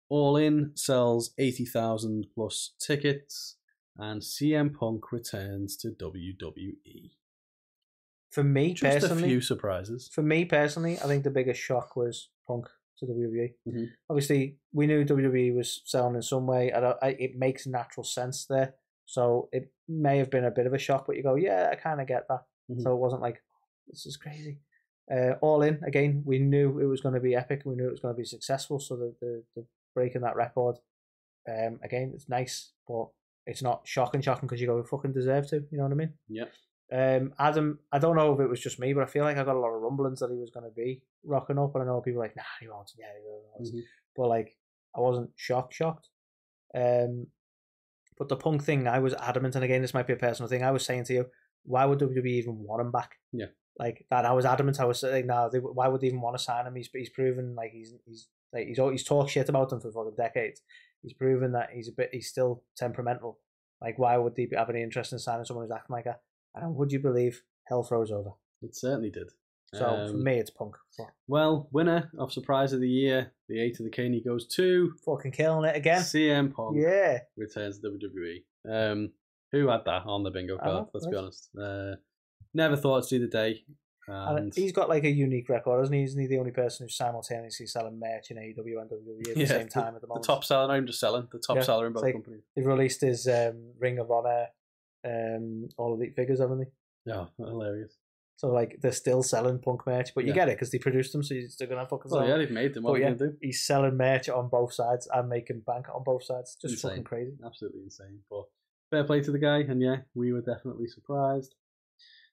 [0.08, 3.56] All In sells 80,000 plus tickets.
[3.96, 7.12] And CM Punk returns to WWE.
[8.30, 10.10] For me Just a few surprises.
[10.12, 12.66] for me personally, I think the biggest shock was Punk
[12.98, 13.54] to WWE.
[13.68, 13.86] Mhm.
[14.10, 16.72] Obviously, we knew WWE was selling in some way.
[16.72, 20.74] I I, it makes natural sense there, so it may have been a bit of
[20.74, 21.06] a shock.
[21.06, 22.44] But you go, yeah, I kind of get that.
[22.70, 22.82] Mhm.
[22.82, 23.42] So it wasn't like
[23.88, 24.58] this is crazy.
[25.10, 27.62] Uh, all in again, we knew it was going to be epic.
[27.64, 28.80] We knew it was going to be successful.
[28.80, 30.76] So the the, the breaking that record,
[31.48, 33.08] um, again, it's nice, but
[33.46, 35.56] it's not shocking, shocking because you go, fucking deserve to.
[35.70, 36.12] You know what I mean?
[36.28, 36.52] Yep.
[36.92, 39.44] Um, Adam, I don't know if it was just me, but I feel like I
[39.44, 41.86] got a lot of rumblings that he was going to be rocking up, and I
[41.86, 42.90] know people were like, nah, he won't.
[42.96, 43.42] Yeah, he will.
[43.60, 43.82] Mhm.
[44.14, 44.56] But like,
[44.96, 46.08] I wasn't shocked, shocked.
[46.74, 47.26] Um,
[48.18, 50.62] but the punk thing, I was adamant, and again, this might be a personal thing.
[50.62, 51.26] I was saying to you,
[51.64, 53.16] why would WWE even want him back?
[53.32, 53.46] Yeah.
[53.78, 54.80] Like that, I was adamant.
[54.80, 56.76] I was saying, no, they, why would they even want to sign him?
[56.76, 60.14] He's he's proven like he's he's like he's he's talked shit about them for fucking
[60.16, 60.62] decades.
[61.02, 63.38] He's proven that he's a bit he's still temperamental.
[63.82, 66.20] Like, why would they have any interest in signing someone who's acting like that?
[66.56, 68.30] And would you believe hell froze over?
[68.62, 69.30] It certainly did.
[69.74, 70.76] So for Um, me, it's punk.
[71.28, 75.32] Well, winner of Surprise of the Year, the 8 of the Caney goes to Fucking
[75.32, 76.00] killing it again.
[76.00, 76.76] CM Punk.
[76.78, 77.18] Yeah.
[77.36, 78.44] returns to WWE.
[78.68, 79.12] Um,
[79.52, 80.86] who had that on the bingo card?
[80.94, 81.50] let's be honest.
[81.60, 81.96] Uh,
[82.54, 83.64] never thought I'd see the day.
[84.08, 86.04] And And he's got like a unique record, isn't he?
[86.04, 89.46] Isn't he the only person who's simultaneously selling merch in AEW and WWE at the
[89.46, 90.22] same time at the moment?
[90.24, 92.44] the top seller, I'm just selling, the top Yeah, seller in both like- companies.
[92.54, 94.46] They've released his um, Ring of Honor,
[95.04, 96.70] um, all elite figures, haven't they?
[97.12, 97.96] Yeah, hilarious.
[98.36, 100.34] So like they're still selling punk merch, but you Yeah.
[100.34, 102.20] get it because they produced them, so you're still gonna fucking sell.
[102.20, 102.84] Oh yeah, they've made them.
[102.84, 103.36] What But yeah, gonna do?
[103.40, 106.56] he's selling merch on both sides and making bank on both sides.
[106.60, 106.90] Just Insane.
[106.90, 107.32] fucking crazy.
[107.44, 108.18] Absolutely insane.
[108.28, 108.44] But
[108.90, 111.54] fair play to the guy, and yeah, we were definitely surprised.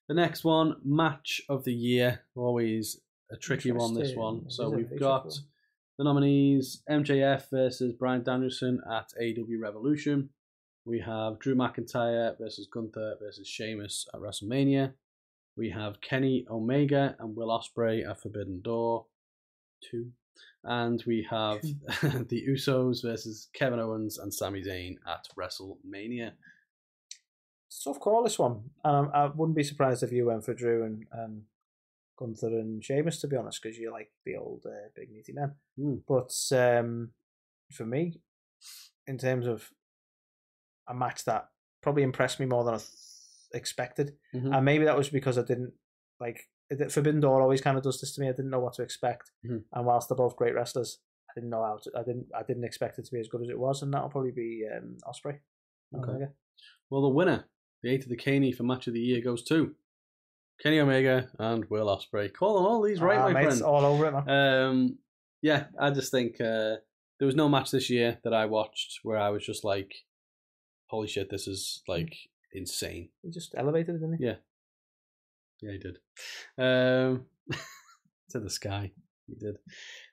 [0.10, 2.99] The next one, match of the year, always
[3.32, 3.93] a tricky one.
[3.93, 4.49] This one.
[4.49, 5.34] So we've got
[5.97, 10.32] the nominees: MJF versus Bryan Danielson at AEW Revolution.
[10.85, 14.93] We have Drew McIntyre versus Gunther versus Sheamus at WrestleMania.
[15.55, 19.05] We have Kenny Omega and Will Ospreay at Forbidden Door.
[19.81, 20.11] Two.
[20.63, 21.61] And we have
[22.27, 26.31] the Usos versus Kevin Owens and Sami Zayn at WrestleMania.
[27.67, 28.69] It's tough call this one.
[28.83, 31.43] Um, I wouldn't be surprised if you went for Drew and, and
[32.17, 35.53] Gunther and Sheamus, to be honest, because you like the old uh, big meaty men.
[35.79, 35.95] Hmm.
[36.07, 37.11] But um,
[37.71, 38.19] for me,
[39.07, 39.69] in terms of
[40.87, 41.49] a match that
[41.81, 42.89] probably impressed me more than I th-
[43.53, 44.55] expected, Mhm.
[44.55, 45.73] and maybe that was because I didn't
[46.19, 48.27] like it- Forbidden Door always kind of does this to me.
[48.29, 49.63] I didn't know what to expect, Mhm.
[49.71, 51.91] and whilst they're both great wrestlers, I didn't know how to.
[51.95, 52.27] I didn't.
[52.33, 54.67] I didn't expect it to be as good as it was, and that'll probably be
[54.67, 55.39] um, Ospreay.
[55.95, 56.27] Okay.
[56.89, 57.45] Well, the winner,
[57.81, 59.75] the eight of the Caney for match of the year, goes to
[60.59, 62.33] Kenny Omega and Will Ospreay.
[62.33, 63.61] Calling all these right, Ah, my mate, friend.
[63.63, 64.29] all over it, man.
[64.29, 64.99] Um,
[65.41, 66.77] yeah, I just think uh,
[67.19, 69.93] there was no match this year that I watched where I was just like,
[70.93, 72.13] "Holy shit, this is like
[72.53, 74.25] insane." He just elevated it, didn't he?
[74.25, 74.36] Yeah.
[75.62, 75.97] Yeah, he did.
[76.58, 77.25] Um,
[78.32, 78.91] to the sky,
[79.27, 79.58] he did.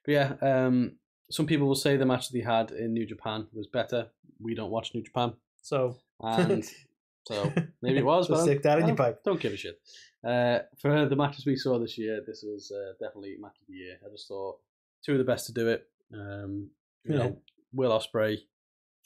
[0.05, 0.97] But yeah, um,
[1.31, 4.09] some people will say the match that he had in New Japan was better.
[4.40, 6.64] We don't watch New Japan, So and
[7.29, 8.29] so maybe it was.
[8.29, 9.23] So but stick that in don't- your pipe.
[9.25, 9.81] Don't give a shit.
[10.23, 13.75] Uh, for the matches we saw this year, this was uh, definitely match of the
[13.75, 13.97] year.
[14.05, 14.59] I just thought
[15.05, 15.88] two of the best to do it.
[16.14, 16.71] Um,
[17.05, 17.19] you Yeah.
[17.19, 18.38] know, Will Ospreay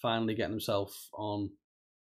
[0.03, 1.51] finally getting himself on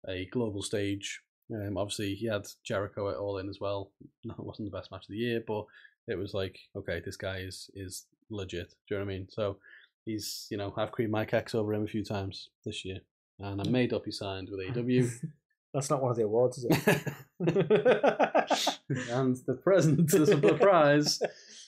[0.07, 1.21] a global stage.
[1.55, 3.91] Um, obviously, he had Jericho at All In as well.
[4.25, 5.65] No, it wasn't the best match of the year, but
[6.07, 8.71] it was like, okay, this guy is is legit.
[8.87, 9.29] Do you know what I mean?
[9.31, 9.57] So
[10.05, 12.99] he's, you know, I've creamed my kecks over him a few times this year,
[13.39, 15.11] and I'm made up he signed with AEW.
[15.75, 17.13] That's not one of the awards, is it?
[19.11, 21.21] and the present is a surprise.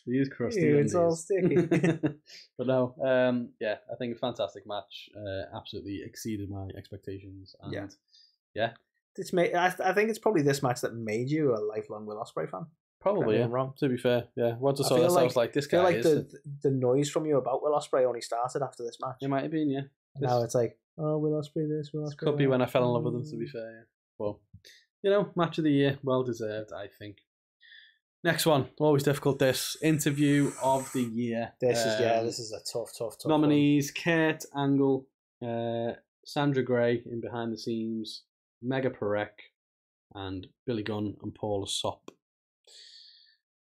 [0.06, 0.62] He's is crusty.
[0.62, 1.56] Ew, it's all sticky.
[2.56, 5.10] but no, um, yeah, I think a fantastic match.
[5.14, 7.54] Uh, absolutely exceeded my expectations.
[7.60, 7.86] And Yeah.
[9.16, 12.16] It's made, I, I think it's probably this match that made you a lifelong Will
[12.22, 12.66] Ospreay fan.
[13.00, 13.54] probably Correct me if yeah.
[13.54, 13.72] Wrong.
[13.78, 14.56] To be fair, yeah.
[14.58, 16.04] Once I I saw this, I like- was like, this I feel like is.
[16.04, 19.16] the the noise from you about Will Ospreay only started after this match.
[19.20, 19.82] It might have been, yeah.
[20.14, 22.84] And now it's like, oh, Will Ospreay this, Will Ospreay Could be when I fell
[22.84, 23.24] in love with them.
[23.30, 23.82] To be fair, yeah.
[24.18, 24.40] Well,
[25.02, 27.18] you know, match of the year, well deserved, I think.
[28.22, 29.38] Next one, always difficult.
[29.38, 31.52] This interview of the year.
[31.60, 33.24] This is yeah, Um, this is a tough, tough, tough.
[33.30, 33.40] one.
[33.40, 35.06] Nominees Kurt Angle,
[35.42, 35.92] uh,
[36.26, 38.24] Sandra Gray in Behind the Scenes,
[38.64, 39.50] Megha Parekh,
[40.14, 42.10] and Billy Gunn and Paul Sop.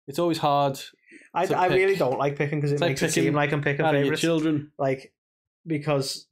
[0.06, 0.80] It's always hard
[1.34, 3.84] I, I really don't like picking because it like makes it seem like I'm picking
[3.84, 4.20] out of your favorites.
[4.20, 4.72] children.
[4.78, 5.12] like
[5.66, 6.26] because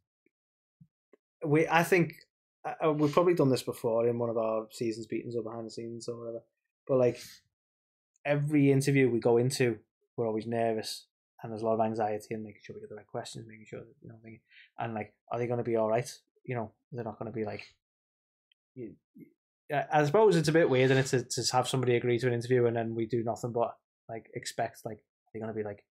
[1.44, 2.14] we I think
[2.64, 5.70] uh, we've probably done this before in one of our seasons beatings or behind the
[5.70, 6.42] scenes or whatever.
[6.86, 7.20] But like
[8.24, 9.78] every interview we go into,
[10.16, 11.06] we're always nervous
[11.42, 13.66] and there's a lot of anxiety and making sure we get the right questions, making
[13.66, 14.16] sure that you know,
[14.78, 16.10] and like, are they going to be all right?
[16.44, 17.62] You know, they're not going to be like.
[18.78, 18.94] You,
[19.72, 22.26] I I suppose it's a bit weird, and it's to, to have somebody agree to
[22.26, 23.76] an interview and then we do nothing but
[24.08, 24.98] like expect like
[25.32, 25.84] they're going to be like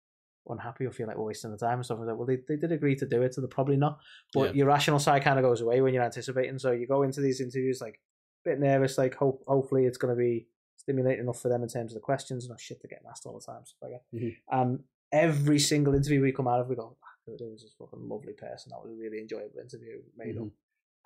[0.49, 2.17] unhappy or feel like we're wasting the time and stuff like.
[2.17, 3.99] Well, they, they did agree to do it, so they're probably not.
[4.33, 4.59] But Yeah.
[4.59, 6.59] your rational side kind of goes away when you're anticipating.
[6.59, 8.01] So you go into these interviews like
[8.47, 10.47] a bit nervous, like hope hopefully it's going to be
[10.79, 13.27] stimulating enough for them in terms of the questions and not shit they're getting asked
[13.27, 14.19] all the time, stuff like that.
[14.19, 14.37] Mhm.
[14.53, 18.09] And every single interview we come out of, we go, "Ah, there was this fucking
[18.09, 18.71] lovely person.
[18.71, 20.01] That was a really enjoyable interview.
[20.17, 20.47] Made Mhm.
[20.47, 20.53] up.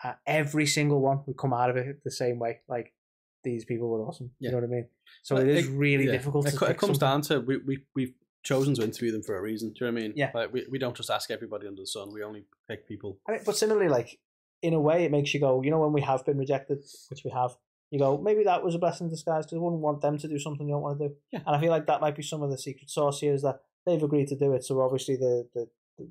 [0.02, 2.60] Uh, every single one, we come out of it the same way.
[2.68, 2.92] Like
[3.44, 4.30] these people were awesome.
[4.38, 4.48] Yeah.
[4.48, 4.88] You know what I mean?
[5.22, 6.12] So Well, it is really Yeah.
[6.12, 6.46] difficult.
[6.46, 6.98] It, it comes something.
[6.98, 9.70] down to we, we, we've chosen to interview them for a reason.
[9.72, 10.12] Do you know what I mean?
[10.16, 10.30] Yeah.
[10.34, 12.12] Like, we, we don't just ask everybody under the sun.
[12.12, 13.18] We only pick people.
[13.28, 14.18] I mean, but similarly, like
[14.62, 15.62] in a way, it makes you go.
[15.62, 16.78] You know, when we have been rejected,
[17.10, 17.56] which we have,
[17.90, 20.28] you go, maybe that was a blessing in disguise because I wouldn't want them to
[20.28, 21.14] do something you don't want to do.
[21.32, 21.40] Yeah.
[21.46, 23.60] And I feel like that might be some of the secret sauce here is that
[23.84, 25.68] they've agreed to do it, so obviously the the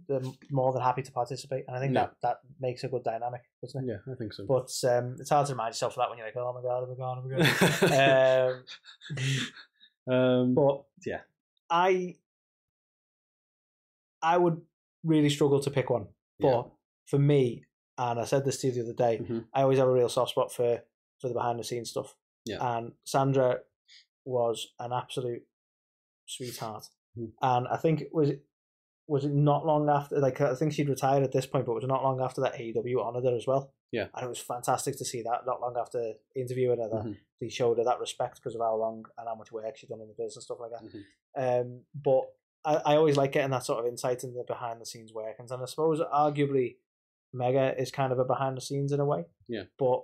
[0.08, 0.21] they're
[0.52, 2.02] more than happy to participate, and I think Yeah.
[2.08, 3.91] that that makes a good dynamic, doesn't it?
[4.06, 4.45] Yeah, I think so.
[4.45, 6.84] But um, it's hard to remind yourself of that when you're like, oh my god,
[6.84, 7.89] oh my god, oh my
[8.47, 8.54] god.
[10.08, 11.21] um, um, but yeah.
[11.69, 12.15] I
[14.21, 14.62] I would
[15.04, 16.08] really struggle to pick one.
[16.39, 16.63] But Yeah.
[17.06, 17.65] for me,
[17.97, 19.47] and I said this to you the other day, Mhm.
[19.54, 20.84] I always have a real soft spot for
[21.19, 22.15] for the behind the scenes stuff.
[22.45, 22.78] Yeah.
[22.78, 23.60] And Sandra
[24.23, 25.45] was an absolute
[26.25, 26.88] sweetheart.
[27.17, 27.34] Mhm.
[27.41, 28.32] And I think it was
[29.10, 31.82] was it not long after like I think she'd retired at this point, but it
[31.82, 33.74] was not long after that AEW honoured her as well.
[33.91, 34.08] Yeah.
[34.13, 37.17] And it was fantastic to see that not long after interviewing her that Mhm.
[37.41, 40.02] they showed her that respect because of how long and how much work she'd done
[40.02, 40.84] in the business and stuff like that.
[40.84, 41.62] Mhm.
[41.62, 42.24] Um, but
[42.63, 45.52] I, I always like getting that sort of insight into the behind the scenes workings,
[45.52, 46.78] and I suppose arguably
[47.36, 49.26] Megha is kind of a behind the scenes in a way.
[49.48, 49.63] Yeah.
[49.80, 50.02] But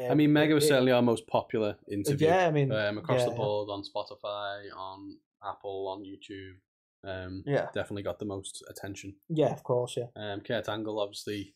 [0.00, 2.26] I um, mean, Megha was it- certainly our most popular interview.
[2.28, 6.56] Yeah, I mean, um, across yeah, the board on Spotify, on Apple, on YouTube.
[7.04, 9.14] Um, Yeah, definitely got the most attention.
[9.28, 10.06] yeah, of course, yeah.
[10.16, 11.54] Um, Kurt Angle, obviously,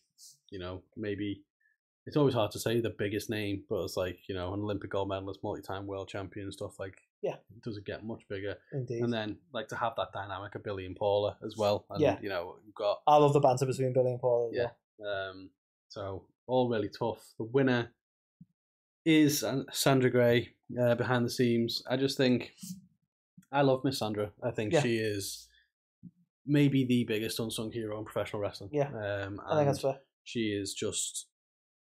[0.49, 1.43] you know, maybe
[2.05, 4.89] it's always hard to say the biggest name, but it's like you know, an Olympic
[4.91, 7.35] gold medalist, multi-time world champion, stuff like Yeah.
[7.55, 8.55] it doesn't get much bigger.
[8.71, 9.03] Indeed.
[9.03, 11.85] And then like to have that dynamic of Billy and Paula as well.
[11.89, 12.17] And Yeah.
[12.21, 14.49] you know, you've got I love the banter between Billy and Paula.
[14.53, 14.71] Yeah.
[14.97, 15.29] well.
[15.31, 15.49] um
[15.89, 17.33] so all really tough.
[17.37, 17.91] The winner
[19.05, 21.81] is Sandra Gray uh, behind the scenes.
[21.89, 22.53] I just think
[23.51, 24.31] I love Miss Sandra.
[24.43, 24.81] I think Yeah.
[24.81, 25.47] she is
[26.45, 28.69] maybe the biggest unsung hero in professional wrestling.
[28.73, 28.87] Yeah.
[28.89, 29.99] Um I think that's fair.
[30.23, 31.27] she is just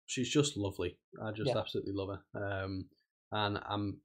[0.06, 0.98] she's just lovely.
[1.22, 1.58] I just Yeah.
[1.58, 2.64] absolutely love her.
[2.64, 2.88] Um,
[3.32, 4.00] and I'm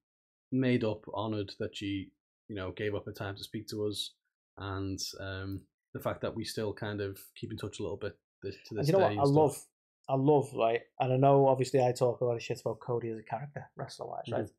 [0.51, 2.11] made up honoured that she,
[2.47, 4.15] you know, gave up her time to speak to us,
[4.57, 5.61] and um,
[5.93, 8.61] the fact that we still kind of keep in touch a little bit this, to
[8.71, 9.15] And this you know day.
[9.17, 9.27] what?
[9.27, 9.57] I love,
[10.07, 10.81] I love, right?
[10.99, 13.69] And I know, obviously, I talk a lot of shit about Cody as a character,
[13.75, 14.33] wrestler wise, Mm-hmm.
[14.41, 14.49] right?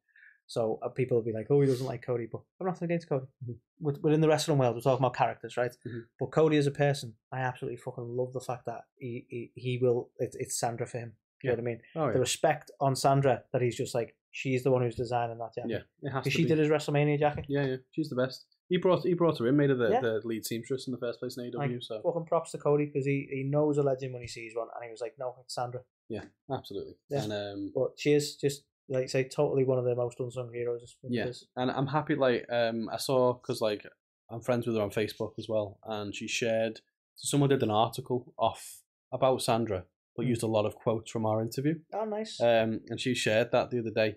[0.50, 3.08] So uh, people will be like, "Oh, he doesn't like Cody," but I'm nothing against
[3.08, 3.26] Cody.
[3.48, 3.54] Mhm.
[3.80, 5.70] With- Within the wrestling world, we're talking about characters, right?
[5.86, 6.06] Mhm.
[6.18, 9.78] But Cody as a person, I absolutely fucking love the fact that he he, he
[9.78, 10.10] will.
[10.18, 11.12] It, it's Sandra for him.
[11.42, 11.80] You know what I mean?
[11.94, 15.54] Oh The respect on Sandra that he's just like she's the one who's designing that
[15.54, 15.70] jacket.
[15.70, 16.48] yeah, it has to she be.
[16.48, 17.44] did his WrestleMania jacket.
[17.48, 18.44] Yeah, yeah, she's the best.
[18.68, 20.00] He brought he brought her in, made her the, Yeah.
[20.00, 21.54] the lead seamstress in the first place in AEW.
[21.58, 24.52] Like, so fucking props to Cody because he, he knows a legend when he sees
[24.56, 27.22] one, and he was like, "No, it's Sandra." Yeah, absolutely, Yeah.
[27.22, 30.52] and um, But she is just like you say, totally one of the most unsung
[30.52, 30.96] heroes.
[31.02, 31.30] Yeah.
[31.56, 32.14] And I'm happy.
[32.16, 33.86] Like, um, I saw because like
[34.30, 36.80] I'm friends with her on Facebook as well, and she shared.
[37.16, 38.80] Someone did an article off
[39.12, 39.84] about Sandra,
[40.16, 40.28] but Mm.
[40.28, 41.74] used a lot of quotes from our interview.
[41.92, 42.40] Oh, nice.
[42.40, 44.16] Um, and she shared that the other day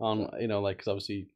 [0.00, 1.28] on you know like because obviously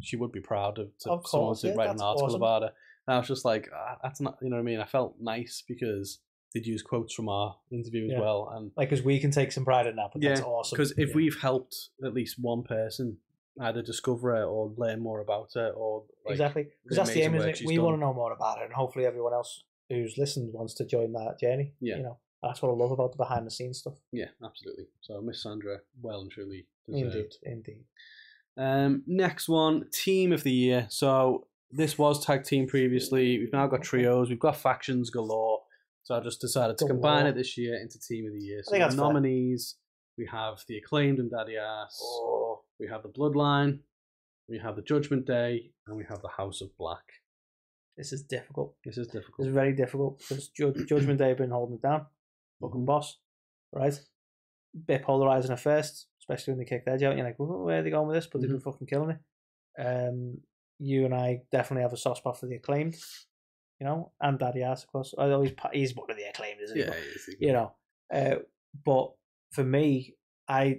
[0.00, 2.36] she would be proud of, to, Of someone to yeah, write an article awesome.
[2.42, 2.72] about her.
[3.06, 4.80] And I was just like, ah, that's not you know what I mean.
[4.80, 6.18] I felt nice because
[6.52, 8.20] they'd use quotes from our interview as Yeah.
[8.20, 10.76] well, and like, because we can take some pride in that, but that's awesome.
[10.76, 11.14] because if Yeah.
[11.14, 13.18] we've helped at least one person
[13.60, 17.34] either discover it or learn more about it, or like, exactly, because that's the aim,
[17.34, 17.62] isn't it?
[17.66, 20.86] We want to know more about it, and hopefully everyone else who's listened wants to
[20.86, 21.74] join that journey.
[21.80, 21.96] Yeah.
[21.98, 23.98] you know, that's what I love about the behind the scenes stuff.
[24.10, 24.86] Yeah, absolutely.
[25.02, 27.36] So Miss Sandra, well and truly deserved.
[27.42, 27.84] Indeed, indeed.
[28.56, 30.86] Um, next one, team of the year.
[30.90, 33.38] So this was tag team previously.
[33.38, 34.28] We've now got trios.
[34.28, 35.51] We've got factions galore.
[36.04, 38.60] So I just decided to combine it this year into team of the year.
[38.64, 39.04] So think the fair.
[39.04, 39.76] nominees,
[40.18, 41.98] we have the acclaimed and Daddy Ass.
[42.02, 43.80] Oh, We have the Bloodline.
[44.48, 47.04] We have the Judgment Day, and we have the House of Black.
[47.96, 48.74] this is difficult.
[48.84, 49.46] This is difficult.
[49.46, 49.54] It's difficult.
[49.54, 52.06] very difficult because Ju- Judgment Day have been holding it down.
[52.60, 53.18] Fucking boss,
[53.72, 53.98] right?
[54.86, 57.16] Bit polarizing at first, especially when they kicked Edge out.
[57.16, 58.26] You're like, "Whoa, where are they going with this?
[58.26, 59.20] But they've been fucking killing it.
[59.80, 60.38] Um,
[60.78, 62.96] you and I definitely have a soft spot for the acclaimed,
[63.82, 65.12] you know, and Daddy Ass, of course.
[65.18, 66.84] Although he's, he's one of the acclaimed, isn't he?
[66.84, 67.72] Yeah, But, you know,
[68.14, 68.36] uh,
[68.84, 69.10] but
[69.50, 70.14] for me,
[70.46, 70.78] I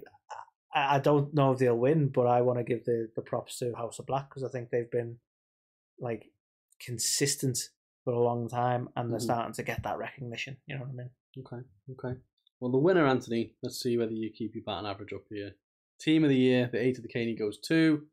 [0.73, 3.73] I don't know if they'll win, but I want to give the, the props to
[3.75, 5.17] House of Black because I think they've been
[5.99, 6.31] like
[6.79, 7.57] consistent
[8.05, 9.23] for a long time and they're Mhm.
[9.23, 10.55] starting to get that recognition.
[10.65, 11.09] You know what I mean?
[11.39, 11.61] Okay,
[11.91, 12.19] okay.
[12.61, 15.51] Well, the winner, Anthony, let's see whether you keep your batting average up here.
[15.99, 18.07] Team of the year, the eight of the Caney goes to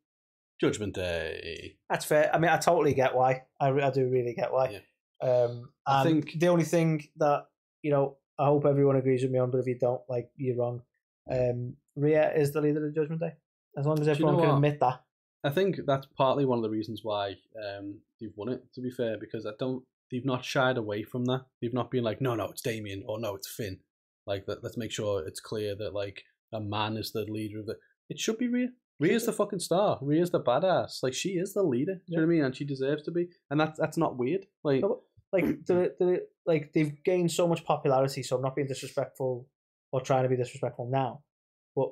[0.61, 1.77] Judgment Day.
[1.89, 2.31] That's fair.
[2.35, 3.45] I mean, I totally get why.
[3.59, 4.83] I, I do really get why.
[5.23, 7.47] Um, I think- the only thing that
[7.83, 10.57] you know, I hope everyone agrees with me on, but if you don't, like, you're
[10.57, 10.83] wrong.
[11.31, 13.35] Um, Rhea is the leader of Judgment Day.
[13.77, 14.55] As long as you everyone know can what?
[14.57, 15.03] admit that.
[15.45, 18.63] I think that's partly one of the reasons why um, they've won it.
[18.75, 21.47] To be fair, because I don't, they've not shied away from that.
[21.61, 23.79] They've not been like, no, no, it's Damian, or no, it's Finn.
[24.27, 27.67] Like, let, let's make sure it's clear that like a man is the leader of
[27.67, 27.77] the.
[28.09, 28.69] It should be Rhea.
[29.01, 29.99] Rhea's the fucking star.
[30.03, 31.03] Rhea's the badass.
[31.03, 31.95] Like she is the leader.
[31.95, 32.45] Do you know what I mean?
[32.45, 33.29] And she deserves to be.
[33.51, 34.47] And that's that's not weird.
[34.63, 35.01] Like No,
[35.33, 38.23] like the, the like they've gained so much popularity.
[38.23, 39.49] So I'm not being disrespectful
[39.93, 41.23] or trying to be disrespectful now,
[41.75, 41.91] but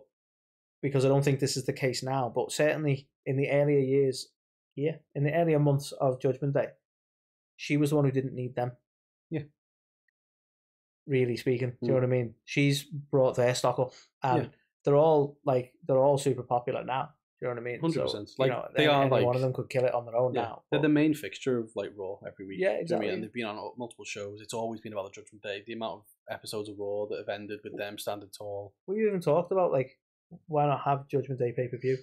[0.83, 2.31] because I don't think this is the case now.
[2.35, 4.29] But certainly in the earlier years,
[4.77, 6.69] yeah, in the earlier months of Judgment Day,
[7.57, 8.73] she was the one who didn't need them.
[9.31, 9.43] Yeah.
[11.07, 12.01] Really speaking, do you know Mm.
[12.01, 12.35] what I mean?
[12.45, 13.93] She's brought their stock up,
[14.23, 14.49] and Yeah.
[14.89, 17.11] They're all like they're all super popular now.
[17.41, 17.81] Do you know what I mean?
[17.81, 18.11] 100%.
[18.11, 20.05] So, Like, you know, they any- are, like- one of them could kill it on
[20.07, 20.63] their own yeah, now.
[20.71, 22.59] they're but- the main fixture of like Raw every week.
[22.59, 22.83] Yeah, you know I mean?
[22.83, 23.09] exactly.
[23.11, 24.41] And they've been on multiple shows.
[24.41, 25.63] It's always been about the Judgment Day.
[25.67, 28.75] The amount of episodes of Raw that have ended with them standing tall.
[28.89, 29.91] we even talked about like
[30.47, 31.99] why not have Judgment Day pay per view?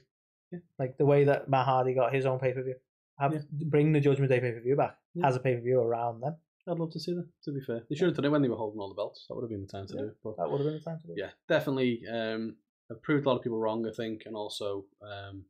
[0.52, 0.60] Yeah.
[0.80, 2.76] Like the way that Matt Hardy got his own pay per view.
[3.20, 3.42] Have Yeah.
[3.68, 5.28] bring the Judgment Day pay per view back Yeah.
[5.28, 6.36] as a pay per view around them.
[6.68, 7.28] I'd love to see that.
[7.44, 9.26] To be fair, they should have done it when they were holding all the belts.
[9.28, 10.16] That would have been the time to do it.
[10.24, 11.14] But That would have been the time to do.
[11.14, 11.20] it.
[11.20, 12.02] yeah, definitely.
[12.08, 12.56] Um,
[12.90, 15.44] have proved a lot of people wrong, I think, and also, um,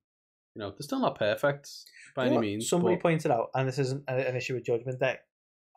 [0.55, 1.69] you know, they're still not perfect
[2.15, 2.69] by You any means.
[2.69, 5.17] Somebody but- pointed out, and this isn't an issue with Judgment Day.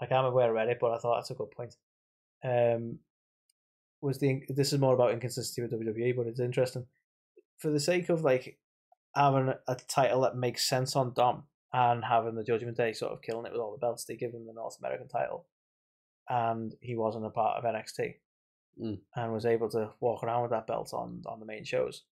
[0.00, 1.74] Like I can't remember where I read it, but I thought that's a good point.
[2.44, 3.00] Um,
[4.00, 6.86] was the this is more about inconsistency with WWE, but it's interesting
[7.58, 8.58] for the sake of like
[9.16, 13.22] having a title that makes sense on Dom and having the Judgment Day sort of
[13.22, 14.04] killing it with all the belts.
[14.04, 15.46] They give him the North American title,
[16.28, 18.14] and he wasn't a part of NXT,
[18.80, 18.98] Mm.
[19.16, 22.04] and was able to walk around with that belt on on the main shows.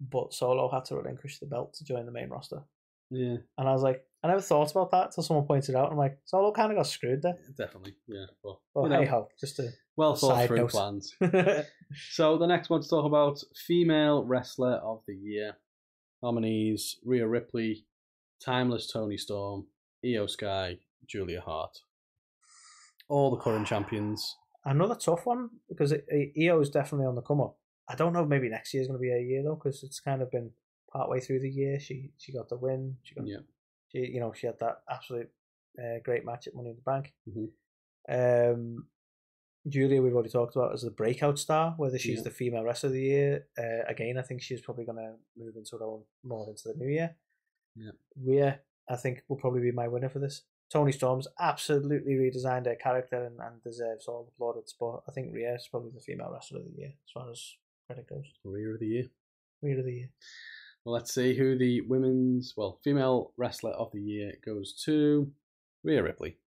[0.00, 2.62] But Solo had to relinquish the belt to join the main roster
[3.10, 5.90] Yeah, And I was like, I never thought about that until someone pointed it out.
[5.92, 7.38] I'm like, Solo kind of got screwed there.
[7.56, 7.94] definitely.
[8.08, 10.70] Yeah, but But you hey ho, just a well thought through note.
[10.70, 11.14] plans.
[12.10, 15.56] So the next one to talk about female wrestler of the year
[16.22, 17.86] nominees: Rhea Ripley,
[18.44, 19.66] Timeless Toni Storm,
[20.04, 21.78] Iyo Sky, Julia Hart.
[23.08, 24.36] All the current champions.
[24.64, 27.58] Another tough one because it, it, Iyo is definitely on the come up.
[27.88, 28.24] I don't know.
[28.24, 30.50] Maybe next year is going to be a year though, because it's kind of been
[30.92, 31.78] part way through the year.
[31.78, 32.96] She she got the win.
[33.02, 33.38] She got Yeah.
[33.92, 35.28] she you know she had that absolute
[35.78, 37.12] uh, great match at Money in the Bank.
[37.28, 37.50] Mhm.
[38.08, 38.88] Um,
[39.68, 41.74] Julia, we've already talked about as the breakout star.
[41.76, 42.24] Whether she's Yeah.
[42.24, 45.56] the female wrestler of the year, uh, again, I think she's probably going to move
[45.56, 47.16] into her own more into the new year.
[47.74, 47.92] Yeah.
[48.16, 50.42] Rhea, I think will probably be my winner for this.
[50.74, 55.32] Toni Storm's absolutely redesigned her character and, and deserves all the plaudits, but I think
[55.32, 57.52] Rhea is probably the female wrestler of the year as far as
[57.86, 58.24] credit goes.
[58.42, 59.04] Rhea of the year.
[59.62, 60.08] Rhea of the year.
[60.84, 65.30] Well, let's see who the women's, well, female wrestler of the year goes to.
[65.84, 66.38] Rhea Ripley.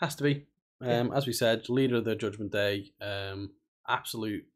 [0.00, 0.46] Has to be.
[0.80, 3.50] Um, As we said, leader of the Judgment Day, um,
[3.86, 4.46] absolute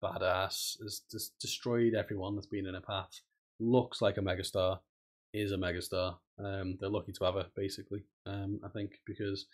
[0.00, 3.20] badass, has just destroyed everyone that's been in her path.
[3.58, 4.78] Looks like a megastar,
[5.32, 6.18] is a megastar.
[6.38, 9.46] Um, they're lucky to have her, basically, um, I think, because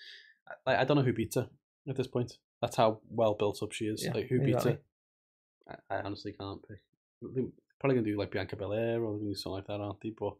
[0.67, 1.49] I, I don't know who beats her
[1.89, 2.33] at this point.
[2.63, 4.05] That's how well built up she is.
[4.05, 4.79] Yeah, like, who beats exactly.
[5.69, 5.79] her?
[5.91, 6.79] I, I honestly can't pick.
[7.23, 7.45] They're
[7.79, 9.81] probably going to do like Bianca Belair or they're going to do something like that,
[9.81, 10.13] aren't they?
[10.19, 10.35] But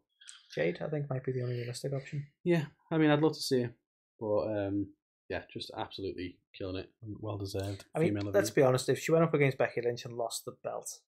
[0.53, 2.25] Jade, I think, might be the only realistic option.
[2.43, 3.73] yeah, I mean, I'd love to see her,
[4.19, 4.87] but um,
[5.29, 6.89] yeah, just absolutely killing it.
[7.19, 7.85] Well deserved.
[7.95, 8.65] I mean, female of the let's year.
[8.65, 10.99] be honest, if she went up against Becky Lynch and lost the belt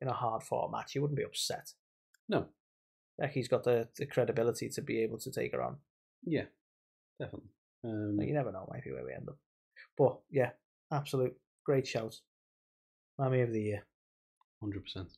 [0.00, 1.72] in a hard fought match, you wouldn't be upset.
[2.28, 2.46] No,
[3.18, 5.76] Becky's got the, the credibility to be able to take her on.
[6.24, 6.44] yeah,
[7.18, 7.48] definitely.
[7.84, 9.38] Um, Like, you never know, might be where we end up.
[9.96, 10.50] But yeah,
[10.92, 12.16] absolute great shout.
[13.18, 13.86] Mammy of the year.
[14.60, 15.08] Hundred percent.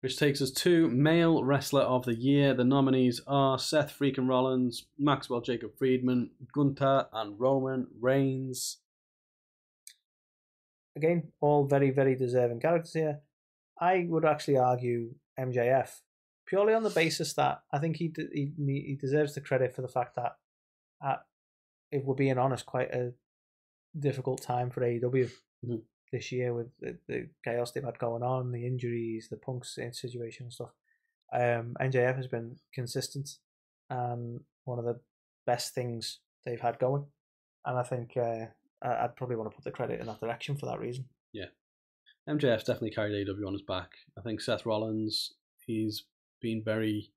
[0.00, 2.54] Which takes us to male wrestler of the year.
[2.54, 8.78] The nominees are Seth freaking Rollins, Maxwell Jacob Friedman, Gunther, and Roman Reigns.
[10.96, 13.20] Again, all very, very deserving characters here.
[13.80, 15.90] I would actually argue MJF
[16.48, 18.52] purely on the basis that I think he de- he
[18.86, 20.32] he deserves the credit for the fact that,
[21.02, 21.20] at,
[21.92, 23.12] if we're being honest, quite a
[23.98, 25.30] difficult time for AEW
[25.64, 25.82] Mhm.
[26.12, 30.44] this year with the, the chaos they've had going on, the injuries, the Punk's situation
[30.46, 30.70] and stuff.
[31.32, 33.28] Um, MJF has been consistent
[33.90, 35.00] and one of the
[35.46, 37.06] best things they've had going,
[37.64, 38.46] and I think uh,
[38.82, 41.08] I'd probably want to put the credit in that direction for that reason.
[41.32, 41.46] Yeah.
[42.28, 43.90] MJF's definitely carried AEW on his back.
[44.18, 45.34] I think Seth Rollins,
[45.66, 46.04] he's
[46.40, 47.12] been very,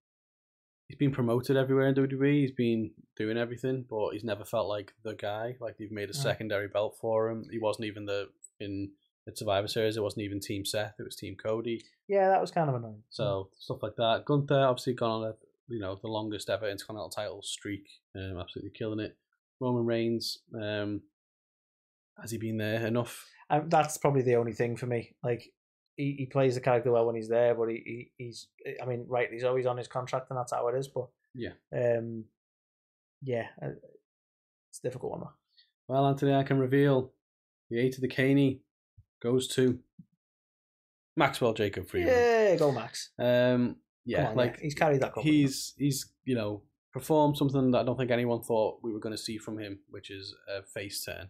[0.88, 2.41] he's been promoted everywhere in WWE.
[2.41, 5.55] He's been doing everything, but he's never felt like the guy.
[5.59, 6.24] Like they've made a Mm.
[6.24, 7.45] secondary belt for him.
[7.51, 8.91] He wasn't even the in
[9.26, 9.97] the Survivor Series.
[9.97, 10.95] It wasn't even Team Seth.
[10.99, 11.84] It was Team Cody.
[12.07, 13.03] Yeah, that was kind of annoying.
[13.09, 14.26] So stuff like that.
[14.26, 15.34] Gunther obviously gone on a
[15.67, 17.88] you know the longest ever Intercontinental title streak.
[18.15, 19.15] Um, absolutely killing it.
[19.59, 20.39] Roman Reigns.
[20.59, 21.01] Um,
[22.19, 23.28] has he been there enough?
[23.49, 25.15] Um, that's probably the only thing for me.
[25.24, 25.53] Like
[26.02, 28.47] he, he plays the character well when he's there, but he, he he's
[28.82, 30.88] I mean, right, he's always on his contract and that's how it is.
[30.88, 31.52] But Yeah.
[31.74, 32.26] um,
[33.22, 33.70] yeah, uh,
[34.70, 35.22] it's a difficult one.
[35.22, 35.34] Though.
[35.88, 37.12] Well, Anthony, I can reveal
[37.70, 38.62] the eight of the Caney
[39.22, 39.80] goes to
[41.16, 42.14] Maxwell Jacob Friedman.
[42.14, 43.12] Yeah, go Max.
[43.20, 43.76] Um,
[44.06, 44.62] yeah, on, like yeah.
[44.64, 45.14] he's carried that.
[45.14, 45.32] company.
[45.41, 49.16] he's he's you know performed something that I don't think anyone thought we were going
[49.16, 51.30] to see from him, which is a face turn,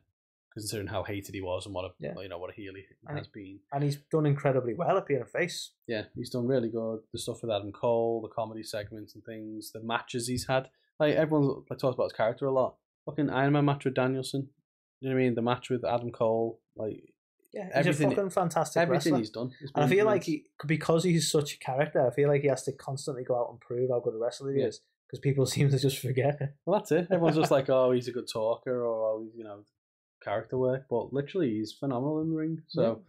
[0.54, 2.14] considering how hated he was and what a Yeah.
[2.20, 3.60] you know what a heel he And has been.
[3.72, 5.72] and he's done incredibly well at being a face.
[5.88, 7.00] Yeah, he's done really good.
[7.14, 10.70] The stuff with Adam Cole, the comedy segments and things, the matches he's had.
[11.00, 12.76] Like everyone like talks about his character a lot.
[13.06, 14.50] Fucking Iron Man match with Danielson.
[15.00, 15.36] You know what I mean?
[15.36, 17.02] The match with Adam Cole, like
[17.54, 19.18] Yeah, he's Everything- a fucking fantastic everything wrestler.
[19.20, 19.52] he's done.
[19.76, 22.64] And I feel like he, because he's such a character, I feel like he has
[22.64, 24.68] to constantly go out and prove how good a wrestler he Yeah.
[24.68, 24.80] is.
[25.08, 26.40] Because people seem to just forget.
[26.66, 27.08] Well, that's it.
[27.12, 29.66] Everyone's just like, oh, he's a good talker, or oh, he's you know,
[30.24, 30.86] character work.
[30.90, 32.62] But literally, he's phenomenal in the ring.
[32.68, 33.02] So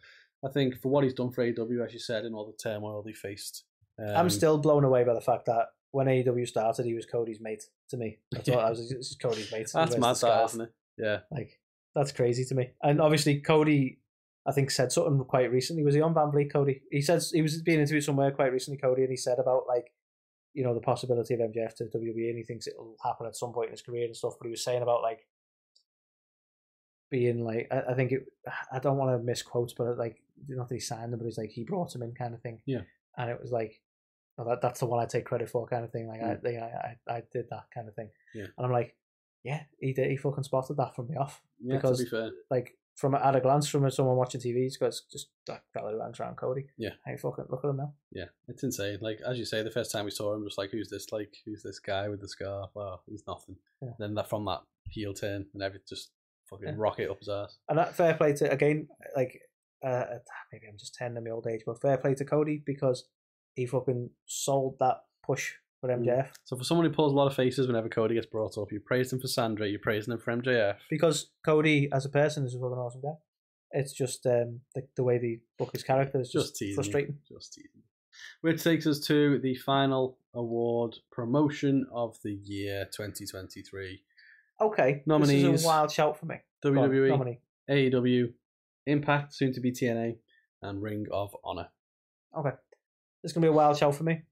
[0.44, 3.02] I think for what he's done for AEW, as you said, in all the turmoil
[3.02, 3.64] they faced,
[3.98, 7.40] um, I'm still blown away by the fact that when AEW started, he was Cody's
[7.40, 8.18] mate to me.
[8.32, 8.80] That's what I was.
[8.80, 9.70] Is Cody's mate.
[9.72, 10.72] That's mad, that isn't it?
[10.98, 11.58] Yeah, Like
[11.94, 12.70] that's crazy to me.
[12.82, 14.00] And obviously, Cody,
[14.46, 15.84] I think said something quite recently.
[15.84, 16.52] Was he on Van Vliet?
[16.52, 16.82] Cody.
[16.90, 18.78] He said he was being interviewed somewhere quite recently.
[18.78, 19.92] Cody, and he said about like,
[20.54, 23.52] you know, the possibility of MJF to WWE, and he thinks it'll happen at some
[23.52, 24.34] point in his career and stuff.
[24.38, 25.26] But he was saying about like
[27.12, 28.26] being like, I, I think it.
[28.72, 31.50] I don't want to misquote, but like, not that he signed him, but he's like
[31.50, 32.60] he brought him in, kind of thing.
[32.66, 32.80] Yeah.
[33.16, 33.80] And it was like.
[34.38, 36.08] Oh, that, that's the one I take credit for, kind of thing.
[36.08, 36.40] Like mm.
[36.42, 38.46] I, you know, I, I did that kind of thing, Yeah.
[38.56, 38.96] and I'm like,
[39.44, 40.10] yeah, he did.
[40.10, 41.76] He fucking spotted that from the off yeah.
[41.76, 44.94] Because- to be fair, like from at a glance from someone watching TV, it's got
[45.10, 46.66] just that fella who hangs around Cody.
[46.78, 46.90] Yeah.
[47.06, 47.94] Hey, fucking look at him now.
[48.12, 48.98] Yeah, it's insane.
[49.00, 51.12] Like as you say, the first time we saw him, just like who's this?
[51.12, 52.70] Like who's this guy with the scarf?
[52.76, 53.56] Oh, he's nothing.
[53.80, 53.90] Yeah.
[53.98, 56.10] Then that from that heel turn and everything just
[56.52, 56.74] fucking Yeah.
[56.76, 57.56] rocket up his ass.
[57.68, 59.40] And that fair play to again, like
[59.84, 60.04] uh,
[60.52, 63.08] maybe I'm just ten in my old age, but fair play to Cody because
[63.54, 65.88] he fucking sold that push for.
[65.90, 68.70] MJF So for someone who pulls a lot of faces whenever Cody gets brought up,
[68.70, 70.76] you praise him for Sandra, you're praising him for MJF.
[70.88, 73.14] because Cody as a person is a fucking awesome guy.
[73.72, 76.70] It's just um, the, the way they book his character is just, Just teasing.
[76.70, 76.74] you.
[76.76, 77.18] frustrating.
[77.28, 77.82] Just teasing.
[78.42, 84.02] Which takes us to the final award promotion of the year 2023.
[84.62, 85.42] Okay, Nominees.
[85.42, 86.36] this is a wild shout for me.
[86.62, 87.40] Go on, WWE, nominee.
[87.70, 88.32] AEW,
[88.86, 90.16] Impact, soon to be TNA,
[90.62, 91.68] and Ring of Honor.
[92.36, 92.50] Okay,
[93.22, 94.22] this is gonna be a wild shout for me.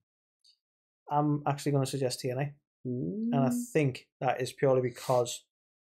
[1.11, 2.53] I'm actually going to suggest TNA,
[2.85, 3.65] and I Mm.
[3.73, 5.45] think that is purely because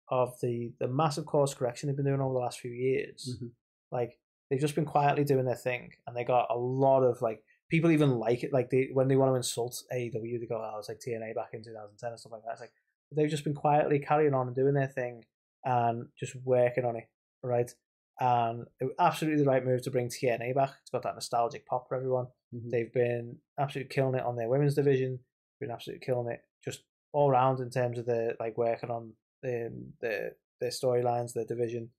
[0.09, 3.37] of the the massive course correction they've been doing over the last few years.
[3.41, 3.51] Mhm.
[3.91, 4.19] Like
[4.49, 7.91] they've just been quietly doing their thing, and they got a lot of like people
[7.91, 8.51] even like it.
[8.51, 11.53] Like they when they want to insult AEW, they go, "Oh, it's like TNA back
[11.53, 12.73] in 2010 and stuff like that." It's like
[13.15, 15.23] they've just been quietly carrying on and doing their thing,
[15.63, 17.05] and just working on it,
[17.43, 17.71] right?
[18.19, 20.73] And it was absolutely the right move to bring TNA back.
[20.81, 22.27] It's got that nostalgic pop for everyone.
[22.53, 22.69] Mhm.
[22.69, 25.19] They've been absolutely killing it on their women's division.
[25.59, 29.13] Been absolutely killing it just all around in terms of the like working on
[29.45, 31.91] um, the their storylines, their division.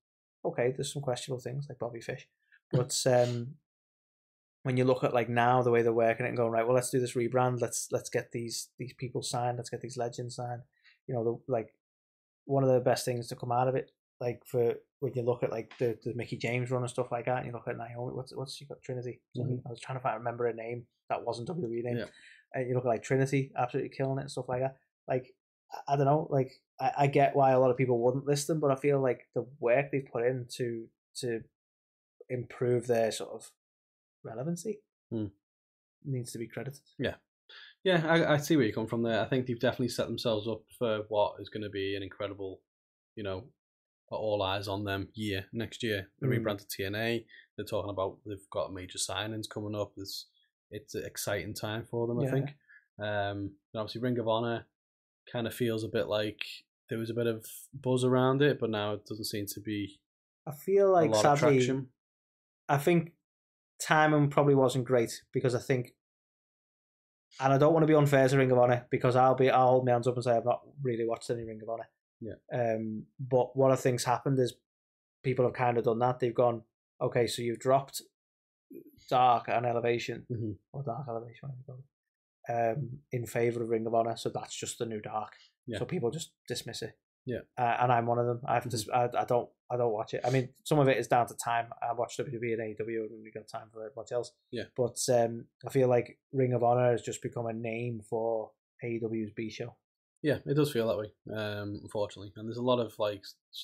[0.44, 2.28] Okay, there's some questionable things like Bobby Fish,
[2.70, 3.54] but um,
[4.62, 6.74] when you look at like now the way they're working it and going right, well
[6.74, 7.60] let's do this rebrand.
[7.60, 9.56] Let's let's get these these people signed.
[9.56, 10.62] Let's get these legends signed.
[11.06, 11.74] You know, the, like
[12.46, 13.90] one of the best things to come out of it,
[14.20, 17.26] like for when you look at like the, the Mickie James run and stuff like
[17.26, 19.20] that, and you look at Naomi, what's what's she got Trinity?
[19.36, 19.60] Mhm.
[19.66, 21.96] I was trying to find remember a name that wasn't WWE name.
[21.98, 22.04] Yeah.
[22.54, 24.76] And you look at like Trinity, absolutely killing it and stuff like that.
[25.08, 25.34] Like
[25.72, 28.46] I, I don't know, like I, I get why a lot of people wouldn't list
[28.46, 30.86] them, but I feel like the work they've put in to
[31.16, 31.40] to
[32.30, 33.50] improve their sort of
[34.22, 34.80] relevancy
[35.10, 35.26] Hmm.
[36.04, 36.80] needs to be credited.
[36.98, 37.16] Yeah,
[37.86, 39.20] I, I see where you come from there.
[39.20, 42.60] I think they've definitely set themselves up for what is going to be an incredible,
[43.14, 43.44] you know,
[44.10, 46.08] all eyes on them year next year.
[46.20, 46.40] The Mm.
[46.44, 47.26] rebrand to TNA.
[47.56, 49.92] They're talking about they've got major signings coming up.
[49.96, 50.26] There's
[50.70, 52.20] it's an exciting time for them.
[52.20, 52.30] I Yeah.
[52.30, 52.56] think.
[52.98, 53.38] Um,
[53.72, 54.66] and obviously Ring of Honor
[55.30, 56.44] kind of feels a bit like
[56.88, 59.98] there was a bit of buzz around it, but now it doesn't seem to be
[60.46, 61.84] I feel like sadly.
[62.68, 63.12] I think
[63.80, 65.94] timing probably wasn't great because I think,
[67.40, 69.68] and I don't want to be unfair to Ring of Honor because I'll be I'll
[69.70, 71.88] hold my hands up and say I've not really watched any Ring of Honor.
[72.20, 72.34] Yeah.
[72.52, 74.54] Um, but what I think's happened is
[75.22, 76.20] people have kind of done that.
[76.20, 76.62] They've gone,
[77.00, 78.02] okay, so you've dropped
[79.10, 80.56] Dark and Elevation Mhm.
[80.72, 81.84] or Dark Elevation, whatever you call
[82.48, 84.16] it, um, in favor of Ring of Honor.
[84.16, 85.32] So that's just the new Dark.
[85.66, 85.78] Yeah.
[85.78, 86.96] So people just dismiss it.
[87.26, 87.40] Yeah.
[87.58, 88.40] Uh, and I'm one of them.
[88.46, 88.70] I've Mhm.
[88.70, 90.20] just I, I don't I don't watch it.
[90.24, 91.66] I mean, some of it is down to time.
[91.82, 94.32] I watch WWE and AEW and we got time for much else.
[94.50, 94.64] Yeah.
[94.76, 98.50] But um, I feel like Ring of Honor has just become a name for
[98.84, 99.74] AEW's B show.
[100.22, 101.12] Yeah, it does feel that way.
[101.34, 103.22] Um, unfortunately, and there's a lot of like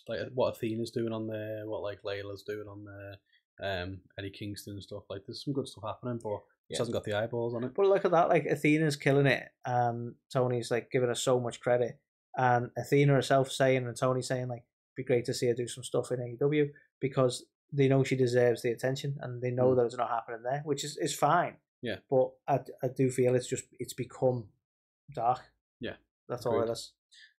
[0.09, 4.75] like what Athena's doing on there, what like Leyla's doing on there, um, Eddie Kingston
[4.75, 5.05] and stuff.
[5.09, 6.77] Like, there's some good stuff happening, but Yeah.
[6.79, 7.73] hasn't got the eyeballs on it.
[7.75, 11.61] But look at that, like Athena's killing it, and Tony's like giving her so much
[11.61, 11.99] credit,
[12.37, 15.67] and Athena herself saying and Tony saying like, "It'd be great to see her do
[15.69, 16.71] some stuff in AEW
[17.01, 19.77] because they know she deserves the attention, and they know Mm.
[19.77, 21.57] that it's not happening there, which is is fine.
[21.83, 21.97] Yeah.
[22.11, 24.49] But I, I do feel it's just it's become
[25.15, 25.41] dark.
[25.81, 25.97] Yeah,
[26.29, 26.77] That's all it agreed.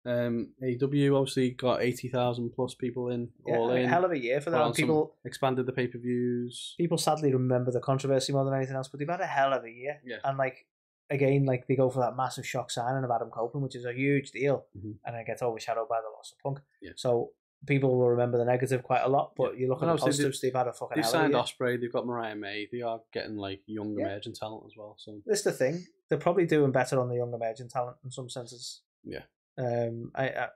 [0.04, 3.88] Um, AEW obviously got eighty thousand plus people in, Yeah, all in.
[3.88, 4.62] hell of a year for Put them.
[4.62, 6.74] on And some- people expanded the pay per views.
[6.78, 9.64] people sadly remember the controversy more than anything else, but they've had a hell of
[9.64, 10.02] a year.
[10.04, 10.18] Yeah.
[10.24, 10.66] And like
[11.12, 13.94] again, like they go for that massive shock signing of Adam Copeland, which is a
[13.94, 14.96] huge deal, Mhm.
[15.06, 16.62] and it gets overshadowed by the loss of Punk.
[16.82, 16.94] Yeah.
[16.96, 17.34] So
[17.68, 20.42] people will remember the negative quite a lot, but you look And at the positives,
[20.42, 21.34] they've had a fucking They've of signed.
[21.34, 21.80] Ospreay.
[21.80, 22.68] They've got Mariah May.
[22.72, 24.08] They are getting like young Yeah.
[24.08, 24.96] emerging talent as well.
[24.98, 28.30] So This the thing; they're probably doing better on the young emerging talent in some
[28.30, 28.82] senses.
[29.04, 29.24] Yeah.
[29.58, 30.48] Um, I, I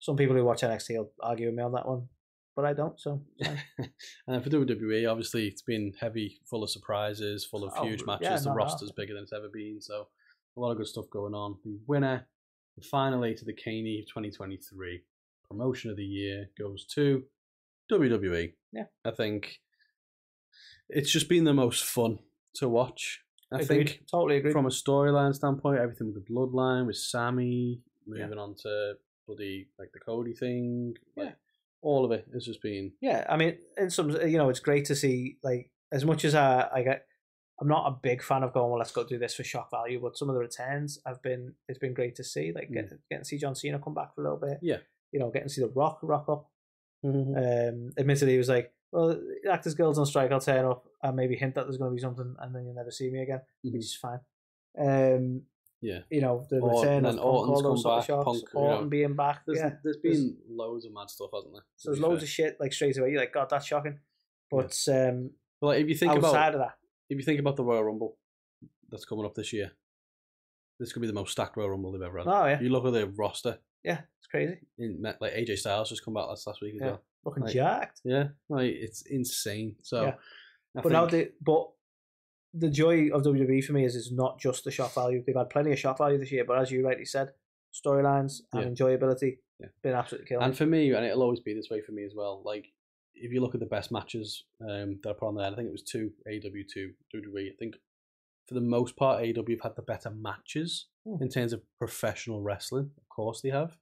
[0.00, 2.08] some people who watch NXT will argue with me on that one,
[2.54, 3.00] but I don't.
[3.00, 3.56] So and
[4.28, 8.06] then for WWE, obviously it's been heavy, full of surprises, full of Oh, huge yeah,
[8.06, 8.44] matches.
[8.44, 8.58] the no, no.
[8.58, 10.06] roster's bigger than it's ever been, so
[10.56, 11.56] a lot of good stuff going on.
[11.64, 12.26] The winner,
[12.82, 15.02] finally to the Caney 2023
[15.50, 17.24] promotion of the year goes to
[17.90, 18.52] WWE.
[18.72, 18.84] Yeah.
[19.04, 19.58] I think
[20.88, 22.18] it's just been the most fun
[22.56, 23.20] to watch.
[23.52, 23.66] I Agreed.
[23.66, 24.52] think totally agree.
[24.52, 28.24] from a storyline standpoint, everything with the bloodline, with Sami, Yeah.
[28.24, 28.94] moving on to
[29.26, 31.34] bloody like the Cody thing, like Yeah.
[31.80, 34.84] all of it has just been Yeah, I mean, in some, you know, it's great
[34.86, 37.06] to see like as much as I, I get,
[37.60, 38.70] I'm not a big fan of going.
[38.70, 41.54] Well, let's go do this for shock value, but some of the returns have been,
[41.68, 42.52] it's been great to see.
[42.54, 42.98] Like get, mm.
[43.10, 44.58] getting to see John Cena come back for a little bit.
[44.62, 44.76] Yeah.
[45.12, 46.50] You know, getting to see the Rock rock up.
[47.04, 50.32] Um, admittedly, he was like, "Well, Actors Guild's on strike.
[50.32, 52.74] I'll turn up and maybe hint that there's going to be something, and then you'll
[52.74, 53.72] never see me again," Mhm.
[53.72, 54.20] which is fine.
[54.78, 55.42] Um,
[55.80, 56.00] Yeah.
[56.10, 58.42] you know, the Or- return and of Punk, all those sort of back, shots, Punk,
[58.52, 58.66] you know.
[58.66, 59.42] Orton being back.
[59.46, 61.62] There's, yeah, there's been loads of mad stuff, hasn't there?
[61.76, 63.12] so there's loads of shit like straight away.
[63.12, 64.00] You're like, God, that's shocking.
[64.50, 65.30] But um,
[65.60, 66.78] But like, if you think outside about of that,
[67.08, 68.16] if you think about the Royal Rumble
[68.88, 69.70] that's coming up this year,
[70.80, 72.26] this could be the most stacked Royal Rumble they've ever had.
[72.26, 73.58] oh yeah, You look at the roster.
[73.84, 74.58] Yeah, it's crazy.
[74.78, 76.86] In like AJ Styles just come back last last week as Yeah.
[76.88, 77.02] well.
[77.24, 78.00] Looking Like, jacked.
[78.04, 79.76] Yeah, like it's insane.
[79.82, 80.14] So, Yeah.
[80.74, 81.70] But now think- they, but
[82.54, 85.22] the joy of WWE for me is it's not just the shot value.
[85.26, 87.32] They've had plenty of shot value this year, but as you rightly said,
[87.72, 88.68] storylines and Yeah.
[88.70, 89.68] enjoyability Yeah.
[89.82, 90.44] been absolutely killing.
[90.44, 92.42] And for me, and it'll always be this way for me as well.
[92.44, 92.72] Like,
[93.14, 95.68] if you look at the best matches um, that I put on there, I think
[95.68, 97.50] it was two AEW, two WWE.
[97.52, 97.74] I think
[98.48, 101.22] for the most part, AEW have had the better matches Hmm.
[101.22, 102.90] in terms of professional wrestling.
[102.96, 103.76] Of course, they have.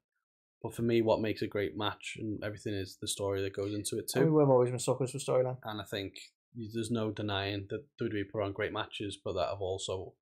[0.62, 3.74] But for me, what makes a great match and everything is the story that goes
[3.74, 4.34] into it I mean, too.
[4.34, 5.58] we've always been suckers for storyline.
[5.64, 6.14] And I think
[6.54, 10.14] there's no denying that WWE put on great matches, but that have also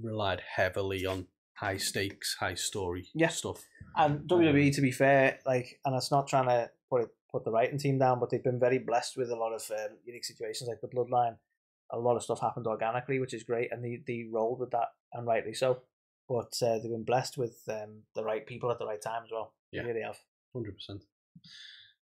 [0.00, 1.26] relied heavily on
[1.56, 3.28] high stakes, high story Yeah.
[3.28, 3.62] stuff.
[3.96, 7.50] And WWE, to be fair, like, and it's not trying to put it, put the
[7.50, 10.68] writing team down, but they've been very blessed with a lot of um, unique situations,
[10.68, 11.36] like the Bloodline.
[11.92, 14.88] A lot of stuff happened organically, which is great, and they they rolled with that,
[15.12, 15.80] and rightly so.
[16.28, 19.30] But uh, they've been blessed with um, the right people at the right time as
[19.32, 19.54] well.
[19.72, 19.82] Yeah.
[19.82, 20.18] They really have.
[20.52, 21.04] Hundred percent.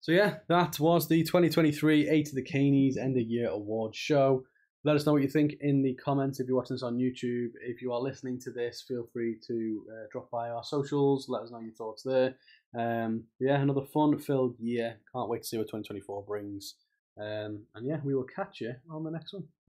[0.00, 4.44] So yeah, that was the 2023 A2theKnies End of Year Award Show.
[4.84, 7.52] Let us know what you think in the comments if you're watching this on YouTube.
[7.62, 11.26] If you are listening to this, feel free to uh, drop by our socials.
[11.30, 12.36] Let us know your thoughts there.
[12.78, 14.96] Um, yeah, another fun-filled year.
[15.14, 16.74] Can't wait to see what 2024 brings.
[17.18, 19.44] Um, and yeah, we will catch you on the next one.